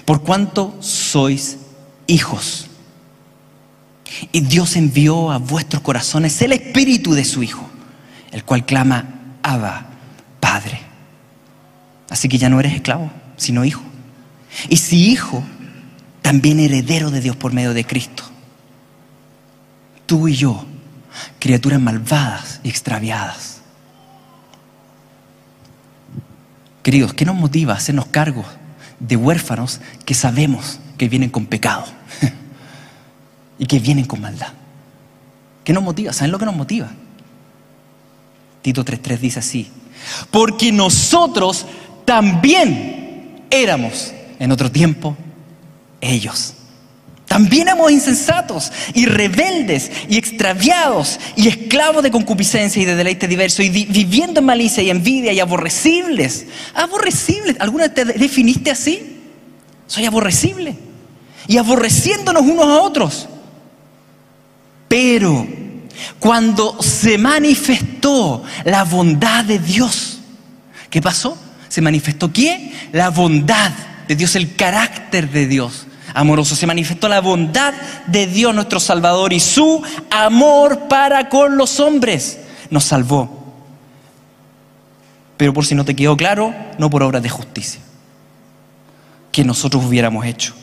Por 0.04 0.24
cuanto 0.24 0.76
sois 0.82 1.58
hijos. 2.06 2.67
Y 4.34 4.41
Dios 4.41 4.76
envió 4.76 5.32
a 5.32 5.38
vuestros 5.38 5.82
corazones 5.82 6.41
el 6.41 6.52
espíritu 6.52 7.13
de 7.13 7.24
su 7.24 7.44
Hijo, 7.44 7.65
el 8.34 8.44
cual 8.44 8.65
clama, 8.65 9.20
Abba, 9.44 9.86
Padre. 10.40 10.82
Así 12.10 12.28
que 12.28 12.38
ya 12.38 12.50
no 12.50 12.60
eres 12.60 12.74
esclavo, 12.74 13.12
sino 13.38 13.64
hijo. 13.64 13.82
Y 14.70 14.78
si 14.78 15.12
hijo, 15.12 15.44
también 16.22 16.60
heredero 16.60 17.10
de 17.12 17.22
Dios 17.22 17.36
por 17.36 17.54
medio 17.54 17.74
de 17.74 17.86
Cristo. 17.86 18.24
Tú 20.06 20.28
y 20.28 20.36
yo, 20.36 20.66
criaturas 21.40 21.80
malvadas 21.80 22.60
y 22.64 22.70
extraviadas. 22.70 23.62
Queridos, 26.84 27.14
¿qué 27.14 27.26
nos 27.26 27.36
motiva 27.36 27.74
a 27.74 27.78
hacernos 27.78 28.08
cargo 28.08 28.44
de 29.00 29.16
huérfanos 29.16 29.82
que 30.06 30.14
sabemos 30.14 30.80
que 30.98 31.08
vienen 31.08 31.30
con 31.30 31.46
pecado 31.46 31.86
y 33.60 33.66
que 33.66 33.80
vienen 33.80 34.06
con 34.06 34.22
maldad? 34.22 34.54
¿Qué 35.64 35.74
nos 35.74 35.84
motiva? 35.84 36.12
¿Saben 36.12 36.32
lo 36.32 36.40
que 36.40 36.46
nos 36.46 36.56
motiva? 36.56 36.90
Tito 38.62 38.86
3.3 38.86 39.19
dice 39.19 39.39
así, 39.39 39.67
porque 40.30 40.71
nosotros 40.71 41.65
también 42.06 43.45
éramos 43.50 44.13
en 44.39 44.52
otro 44.52 44.71
tiempo 44.71 45.17
ellos. 46.00 46.56
También 47.32 47.69
éramos 47.69 47.89
insensatos 47.93 48.74
y 48.93 49.06
rebeldes 49.06 49.89
y 50.10 50.17
extraviados 50.17 51.17
y 51.38 51.47
esclavos 51.47 52.04
de 52.04 52.12
concupiscencia 52.12 52.82
y 52.82 52.86
de 52.86 52.95
deleite 52.95 53.26
diverso 53.26 53.63
y 53.63 53.69
viviendo 53.69 54.41
en 54.41 54.45
malicia 54.45 54.84
y 54.84 54.89
envidia 54.89 55.32
y 55.32 55.39
aborrecibles. 55.39 56.47
Aborrecibles. 56.74 57.56
¿Alguna 57.60 57.86
vez 57.86 57.93
te 57.93 58.04
definiste 58.04 58.69
así? 58.69 59.21
Soy 59.88 60.04
aborrecible. 60.04 60.76
Y 61.47 61.56
aborreciéndonos 61.56 62.43
unos 62.43 62.65
a 62.65 62.82
otros. 62.82 63.30
Pero 64.89 65.47
cuando 66.20 66.82
se 66.82 67.18
manifestó 67.18 68.44
la 68.66 68.84
bondad 68.84 69.46
de 69.46 69.60
Dios, 69.60 70.20
¿qué 70.90 71.02
pasó? 71.02 71.38
Se 71.68 71.82
manifestó 71.82 72.32
qué? 72.32 72.74
La 72.92 73.10
bondad 73.10 73.72
de 74.08 74.16
Dios, 74.16 74.36
el 74.36 74.56
carácter 74.56 75.30
de 75.30 75.48
Dios 75.48 75.88
amoroso. 76.14 76.56
Se 76.56 76.68
manifestó 76.68 77.08
la 77.08 77.22
bondad 77.22 77.74
de 78.08 78.28
Dios 78.28 78.54
nuestro 78.54 78.80
Salvador 78.80 79.34
y 79.34 79.40
su 79.40 79.82
amor 80.10 80.88
para 80.88 81.30
con 81.30 81.58
los 81.58 81.80
hombres. 81.80 82.40
Nos 82.70 82.86
salvó. 82.86 83.42
Pero 85.38 85.54
por 85.54 85.66
si 85.66 85.76
no 85.76 85.86
te 85.86 85.96
quedó 85.96 86.16
claro, 86.16 86.54
no 86.78 86.90
por 86.90 87.04
obras 87.04 87.24
de 87.24 87.30
justicia 87.30 87.82
que 89.32 89.44
nosotros 89.44 89.86
hubiéramos 89.86 90.26
hecho, 90.26 90.54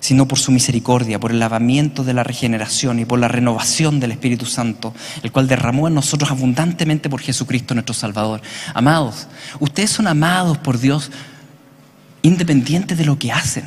sino 0.00 0.28
por 0.28 0.38
su 0.38 0.52
misericordia, 0.52 1.18
por 1.18 1.30
el 1.30 1.38
lavamiento 1.38 2.04
de 2.04 2.14
la 2.14 2.22
regeneración 2.22 3.00
y 3.00 3.04
por 3.04 3.18
la 3.18 3.28
renovación 3.28 4.00
del 4.00 4.12
Espíritu 4.12 4.46
Santo, 4.46 4.94
el 5.22 5.32
cual 5.32 5.48
derramó 5.48 5.88
en 5.88 5.94
nosotros 5.94 6.30
abundantemente 6.30 7.08
por 7.08 7.20
Jesucristo 7.20 7.74
nuestro 7.74 7.94
Salvador. 7.94 8.40
Amados, 8.74 9.28
ustedes 9.58 9.90
son 9.90 10.06
amados 10.06 10.58
por 10.58 10.78
Dios 10.78 11.10
independientes 12.22 12.98
de 12.98 13.04
lo 13.04 13.18
que 13.18 13.32
hacen. 13.32 13.64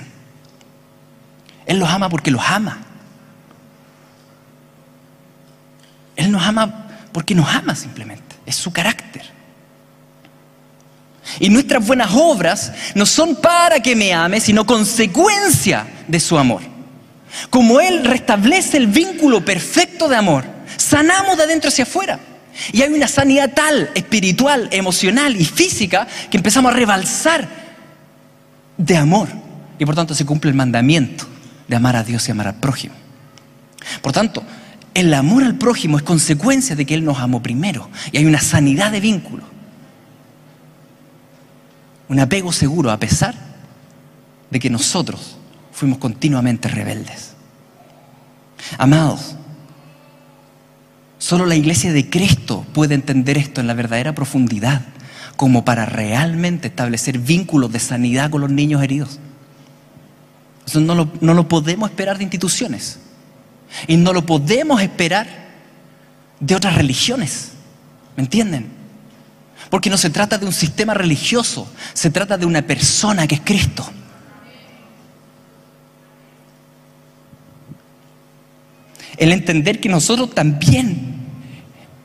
Él 1.66 1.80
los 1.80 1.90
ama 1.90 2.10
porque 2.10 2.32
los 2.32 2.42
ama. 2.44 2.80
Él 6.16 6.32
nos 6.32 6.44
ama 6.44 6.88
porque 7.12 7.36
nos 7.36 7.48
ama 7.48 7.76
simplemente. 7.76 8.36
Es 8.46 8.56
su 8.56 8.72
carácter. 8.72 9.39
Y 11.40 11.50
nuestras 11.50 11.86
buenas 11.86 12.12
obras 12.14 12.72
no 12.96 13.06
son 13.06 13.36
para 13.36 13.80
que 13.82 13.96
me 13.96 14.14
ame, 14.14 14.40
sino 14.40 14.66
consecuencia 14.66 15.86
de 16.08 16.20
su 16.20 16.38
amor. 16.38 16.62
Como 17.50 17.80
Él 17.80 18.04
restablece 18.06 18.78
el 18.78 18.88
vínculo 18.88 19.44
perfecto 19.44 20.08
de 20.08 20.16
amor, 20.16 20.46
sanamos 20.78 21.38
de 21.38 21.44
adentro 21.44 21.70
hacia 21.70 21.84
afuera. 21.84 22.20
Y 22.72 22.82
hay 22.82 22.92
una 22.92 23.08
sanidad 23.08 23.54
tal, 23.54 23.90
espiritual, 23.96 24.68
emocional 24.72 25.36
y 25.36 25.46
física, 25.46 26.08
que 26.30 26.38
empezamos 26.38 26.72
a 26.72 26.76
rebalsar 26.76 27.48
de 28.78 28.98
amor. 28.98 29.30
Y 29.78 29.86
por 29.86 29.96
tanto 29.96 30.14
se 30.14 30.26
cumple 30.26 30.50
el 30.50 30.58
mandamiento 30.58 31.26
de 31.68 31.76
amar 31.76 31.96
a 31.96 32.04
Dios 32.04 32.28
y 32.28 32.32
amar 32.32 32.48
al 32.48 32.56
prójimo. 32.56 32.96
Por 34.02 34.12
tanto, 34.12 34.44
el 34.94 35.14
amor 35.14 35.44
al 35.44 35.56
prójimo 35.56 35.98
es 35.98 36.04
consecuencia 36.04 36.76
de 36.76 36.86
que 36.86 36.96
Él 36.96 37.06
nos 37.06 37.20
amó 37.20 37.42
primero 37.42 37.90
y 38.12 38.18
hay 38.18 38.26
una 38.26 38.42
sanidad 38.42 38.92
de 38.92 39.00
vínculo. 39.00 39.44
Un 42.10 42.20
apego 42.20 42.52
seguro 42.52 42.92
a 42.92 43.00
pesar 43.00 43.36
de 44.50 44.60
que 44.60 44.70
nosotros 44.70 45.38
fuimos 45.72 46.00
continuamente 46.00 46.68
rebeldes. 46.68 47.34
Amados, 48.78 49.36
solo 51.20 51.46
la 51.46 51.56
iglesia 51.56 51.94
de 51.94 52.10
Cristo 52.10 52.66
puede 52.74 52.96
entender 52.96 53.38
esto 53.38 53.62
en 53.62 53.68
la 53.68 53.74
verdadera 53.74 54.16
profundidad 54.16 54.82
como 55.38 55.64
para 55.64 55.86
realmente 55.86 56.68
establecer 56.68 57.20
vínculos 57.20 57.72
de 57.72 57.80
sanidad 57.80 58.30
con 58.30 58.42
los 58.42 58.50
niños 58.50 58.84
heridos. 58.84 59.20
Eso 60.66 60.82
no 60.82 60.96
lo, 60.96 61.10
no 61.22 61.34
lo 61.34 61.48
podemos 61.48 61.90
esperar 61.90 62.18
de 62.18 62.24
instituciones. 62.24 63.00
Y 63.88 63.98
no 63.98 64.14
lo 64.14 64.26
podemos 64.26 64.82
esperar 64.82 65.28
de 66.40 66.56
otras 66.56 66.76
religiones. 66.76 67.52
¿Me 68.18 68.24
entienden? 68.24 68.79
Porque 69.70 69.90
no 69.90 69.98
se 69.98 70.10
trata 70.10 70.38
de 70.38 70.46
un 70.46 70.54
sistema 70.54 70.94
religioso, 70.94 71.72
se 71.94 72.10
trata 72.10 72.38
de 72.38 72.46
una 72.46 72.62
persona 72.62 73.28
que 73.28 73.36
es 73.36 73.42
Cristo. 73.42 73.88
El 79.18 79.32
entender 79.32 79.80
que 79.80 79.90
nosotros 79.90 80.34
también 80.34 81.18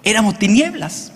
éramos 0.02 0.38
tinieblas. 0.38 1.12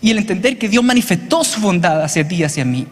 Y 0.00 0.10
el 0.10 0.18
entender 0.18 0.58
que 0.58 0.68
Dios 0.68 0.84
manifestó 0.84 1.42
su 1.42 1.60
bondad 1.60 2.02
hacia 2.02 2.26
ti 2.26 2.36
y 2.36 2.44
hacia 2.44 2.64
mí. 2.64 2.86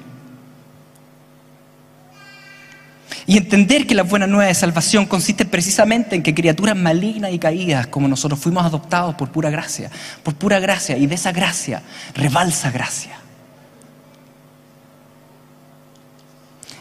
Y 3.29 3.37
entender 3.37 3.87
que 3.87 3.95
la 3.95 4.05
buena 4.05 4.27
nueva 4.27 4.47
de 4.47 4.55
salvación 4.55 5.05
consiste 5.05 5.45
precisamente 5.45 6.17
en 6.17 6.23
que 6.23 6.35
criaturas 6.35 6.75
malignas 6.75 7.31
y 7.31 7.39
caídas 7.39 7.87
como 7.87 8.09
nosotros 8.09 8.41
fuimos 8.41 8.65
adoptados 8.65 9.17
por 9.17 9.31
pura 9.31 9.51
gracia, 9.51 9.91
por 10.23 10.35
pura 10.35 10.59
gracia, 10.61 10.97
y 10.97 11.07
de 11.07 11.15
esa 11.15 11.31
gracia 11.31 11.83
rebalsa 12.15 12.71
gracia. 12.71 13.19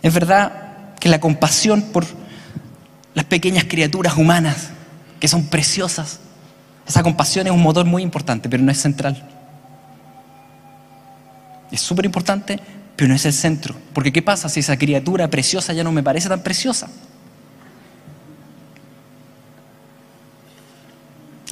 Es 0.01 0.13
verdad 0.13 0.95
que 1.01 1.09
la 1.09 1.19
compasión 1.19 1.81
por 1.81 2.05
las 3.13 3.25
pequeñas 3.25 3.65
criaturas 3.65 4.15
humanas, 4.15 4.69
que 5.19 5.27
son 5.27 5.47
preciosas, 5.47 6.21
esa 6.87 7.03
compasión 7.03 7.45
es 7.47 7.51
un 7.51 7.61
motor 7.61 7.85
muy 7.85 8.03
importante, 8.03 8.47
pero 8.47 8.63
no 8.63 8.71
es 8.71 8.81
central. 8.81 9.21
Es 11.69 11.81
súper 11.81 12.05
importante, 12.05 12.57
pero 12.97 13.07
no 13.07 13.15
es 13.15 13.25
el 13.25 13.33
centro. 13.33 13.75
Porque 13.93 14.11
¿qué 14.11 14.21
pasa 14.21 14.49
si 14.49 14.59
esa 14.59 14.77
criatura 14.77 15.29
preciosa 15.29 15.71
ya 15.71 15.83
no 15.83 15.93
me 15.93 16.03
parece 16.03 16.27
tan 16.27 16.41
preciosa? 16.41 16.89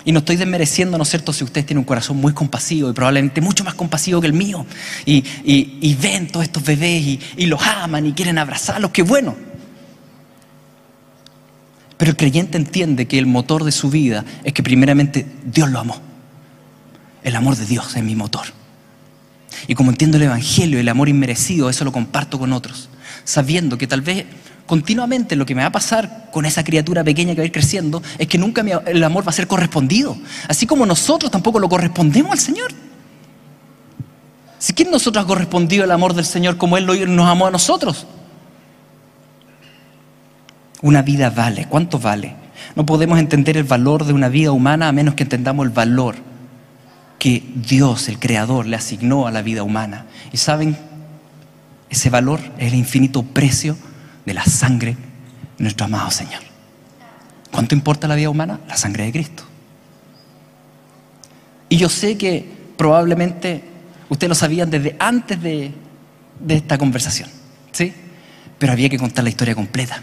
Y 0.04 0.12
no 0.12 0.20
estoy 0.20 0.36
desmereciendo, 0.36 0.98
¿no 0.98 1.04
es 1.04 1.10
cierto?, 1.10 1.32
si 1.32 1.44
ustedes 1.44 1.66
tienen 1.66 1.80
un 1.80 1.86
corazón 1.86 2.18
muy 2.18 2.34
compasivo 2.34 2.90
y 2.90 2.94
probablemente 2.94 3.42
mucho 3.42 3.64
más 3.64 3.76
compasivo 3.76 4.22
que 4.22 4.28
el 4.28 4.34
mío, 4.34 4.66
y, 5.06 5.96
ven 6.02 6.28
todos 6.28 6.46
estos 6.46 6.64
bebés 6.64 7.02
y, 7.02 7.20
y, 7.38 7.46
los 7.46 7.62
aman 7.62 8.06
y 8.08 8.14
quieren 8.14 8.38
abrazarlos, 8.38 8.92
qué 8.92 9.04
bueno. 9.04 9.36
Pero 11.98 12.12
el 12.12 12.18
creyente 12.18 12.58
entiende 12.58 13.08
que 13.08 13.18
el 13.18 13.26
motor 13.26 13.64
de 13.64 13.72
su 13.72 13.90
vida 13.90 14.26
es 14.44 14.54
que 14.54 14.62
primeramente 14.62 15.26
Dios 15.44 15.70
lo 15.70 15.80
amó. 15.80 16.02
El 17.24 17.36
amor 17.36 17.56
de 17.56 17.66
Dios 17.66 17.96
es 17.96 18.04
mi 18.04 18.16
motor. 18.16 18.46
Y 19.68 19.76
como 19.76 19.92
entiendo 19.92 20.18
el 20.18 20.24
Evangelio, 20.24 20.80
el 20.80 20.90
amor 20.90 21.10
inmerecido, 21.10 21.70
eso 21.70 21.84
lo 21.86 21.92
comparto 21.92 22.40
con 22.40 22.54
otros, 22.54 22.90
sabiendo 23.24 23.78
que 23.78 23.88
tal 23.88 24.02
vez 24.02 24.26
continuamente 24.66 25.36
lo 25.36 25.46
que 25.46 25.56
me 25.56 25.62
va 25.62 25.68
a 25.68 25.72
pasar 25.72 26.30
con 26.32 26.46
esa 26.46 26.64
criatura 26.64 27.04
pequeña 27.04 27.34
que 27.34 27.42
va 27.42 27.44
a 27.44 27.46
ir 27.46 27.52
creciendo 27.52 28.02
es 28.18 28.28
que 28.28 28.38
nunca 28.38 28.64
el 28.86 29.04
amor 29.04 29.26
va 29.26 29.30
a 29.30 29.34
ser 29.34 29.48
correspondido, 29.48 30.18
así 30.48 30.66
como 30.66 30.86
nosotros 30.86 31.32
tampoco 31.32 31.60
lo 31.60 31.70
correspondemos 31.70 32.32
al 32.32 32.40
Señor. 32.40 32.72
Si 34.58 34.74
quién 34.74 34.90
nosotros 34.90 35.24
ha 35.24 35.28
correspondido 35.28 35.84
el 35.84 35.92
amor 35.92 36.14
del 36.14 36.26
Señor 36.26 36.58
como 36.58 36.78
Él 36.78 36.86
nos 37.16 37.28
amó 37.28 37.48
a 37.48 37.52
nosotros. 37.52 38.08
Una 40.82 41.02
vida 41.02 41.30
vale, 41.30 41.68
¿cuánto 41.70 42.00
vale? 42.00 42.36
No 42.76 42.86
podemos 42.86 43.20
entender 43.20 43.58
el 43.58 43.64
valor 43.64 44.06
de 44.06 44.14
una 44.14 44.30
vida 44.30 44.52
humana 44.52 44.88
a 44.88 44.92
menos 44.92 45.16
que 45.16 45.24
entendamos 45.24 45.66
el 45.66 45.72
valor 45.72 46.16
que 47.26 47.42
Dios, 47.56 48.08
el 48.08 48.20
Creador, 48.20 48.68
le 48.68 48.76
asignó 48.76 49.26
a 49.26 49.32
la 49.32 49.42
vida 49.42 49.64
humana. 49.64 50.06
Y 50.32 50.38
saben, 50.38 50.78
ese 51.90 52.12
valor 52.12 52.40
es 52.60 52.68
el 52.68 52.76
infinito 52.76 53.24
precio 53.24 53.76
de 54.28 54.36
la 54.36 54.46
sangre 54.46 54.92
de 55.58 55.64
nuestro 55.64 55.88
amado 55.88 56.12
Señor. 56.12 56.44
¿Cuánto 57.50 57.74
importa 57.74 58.08
la 58.08 58.14
vida 58.14 58.30
humana? 58.30 58.60
La 58.68 58.78
sangre 58.78 59.06
de 59.06 59.12
Cristo. 59.12 59.42
Y 61.68 61.78
yo 61.78 61.90
sé 61.90 62.16
que 62.16 62.48
probablemente 62.78 63.64
ustedes 64.08 64.30
lo 64.30 64.36
sabían 64.36 64.70
desde 64.70 64.96
antes 65.00 65.42
de, 65.42 65.74
de 66.40 66.54
esta 66.54 66.78
conversación, 66.78 67.28
¿sí? 67.72 67.92
Pero 68.60 68.72
había 68.72 68.88
que 68.88 69.00
contar 69.00 69.24
la 69.24 69.32
historia 69.32 69.56
completa. 69.56 70.00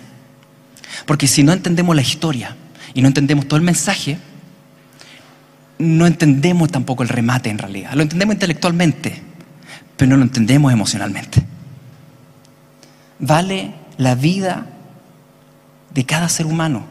Porque 1.06 1.28
si 1.28 1.44
no 1.44 1.52
entendemos 1.52 1.94
la 1.94 2.02
historia 2.02 2.56
y 2.94 3.00
no 3.00 3.06
entendemos 3.06 3.46
todo 3.46 3.58
el 3.58 3.64
mensaje, 3.64 4.18
no 5.82 6.06
entendemos 6.06 6.70
tampoco 6.70 7.02
el 7.02 7.08
remate 7.08 7.50
en 7.50 7.58
realidad. 7.58 7.92
Lo 7.94 8.02
entendemos 8.02 8.34
intelectualmente, 8.34 9.20
pero 9.96 10.10
no 10.10 10.16
lo 10.16 10.22
entendemos 10.22 10.72
emocionalmente. 10.72 11.42
Vale 13.18 13.74
la 13.98 14.14
vida 14.14 14.66
de 15.92 16.04
cada 16.04 16.28
ser 16.28 16.46
humano. 16.46 16.86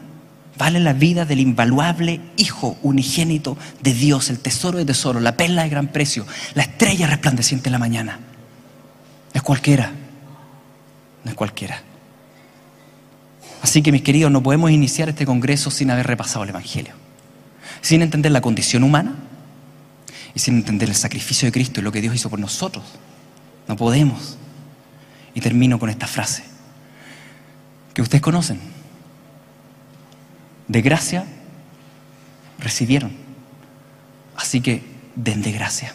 Vale 0.58 0.80
la 0.80 0.92
vida 0.92 1.24
del 1.24 1.40
invaluable 1.40 2.20
Hijo 2.36 2.76
unigénito 2.82 3.56
de 3.80 3.94
Dios, 3.94 4.28
el 4.28 4.38
tesoro 4.38 4.78
de 4.78 4.84
tesoro, 4.84 5.18
la 5.18 5.36
perla 5.36 5.62
de 5.62 5.70
gran 5.70 5.88
precio, 5.88 6.26
la 6.54 6.62
estrella 6.62 7.06
resplandeciente 7.06 7.64
de 7.64 7.70
la 7.70 7.78
mañana. 7.78 8.18
No 9.32 9.38
es 9.38 9.42
cualquiera, 9.42 9.92
no 11.24 11.30
es 11.30 11.36
cualquiera. 11.36 11.80
Así 13.62 13.80
que 13.80 13.92
mis 13.92 14.02
queridos, 14.02 14.30
no 14.30 14.42
podemos 14.42 14.70
iniciar 14.70 15.08
este 15.08 15.24
congreso 15.24 15.70
sin 15.70 15.90
haber 15.90 16.06
repasado 16.06 16.42
el 16.44 16.50
Evangelio, 16.50 16.94
sin 17.82 18.00
entender 18.00 18.32
la 18.32 18.40
condición 18.40 18.84
humana 18.84 19.14
y 20.34 20.38
sin 20.38 20.56
entender 20.56 20.88
el 20.88 20.94
sacrificio 20.94 21.46
de 21.46 21.52
Cristo 21.52 21.80
y 21.80 21.82
lo 21.82 21.92
que 21.92 22.00
Dios 22.00 22.14
hizo 22.14 22.30
por 22.30 22.38
nosotros. 22.38 22.84
No 23.68 23.76
podemos. 23.76 24.38
Y 25.34 25.40
termino 25.40 25.78
con 25.78 25.90
esta 25.90 26.06
frase 26.06 26.44
que 27.92 28.00
ustedes 28.00 28.22
conocen. 28.22 28.60
De 30.68 30.80
gracia 30.80 31.26
recibieron. 32.58 33.12
Así 34.36 34.60
que 34.60 34.82
den 35.16 35.42
de 35.42 35.52
gracia. 35.52 35.94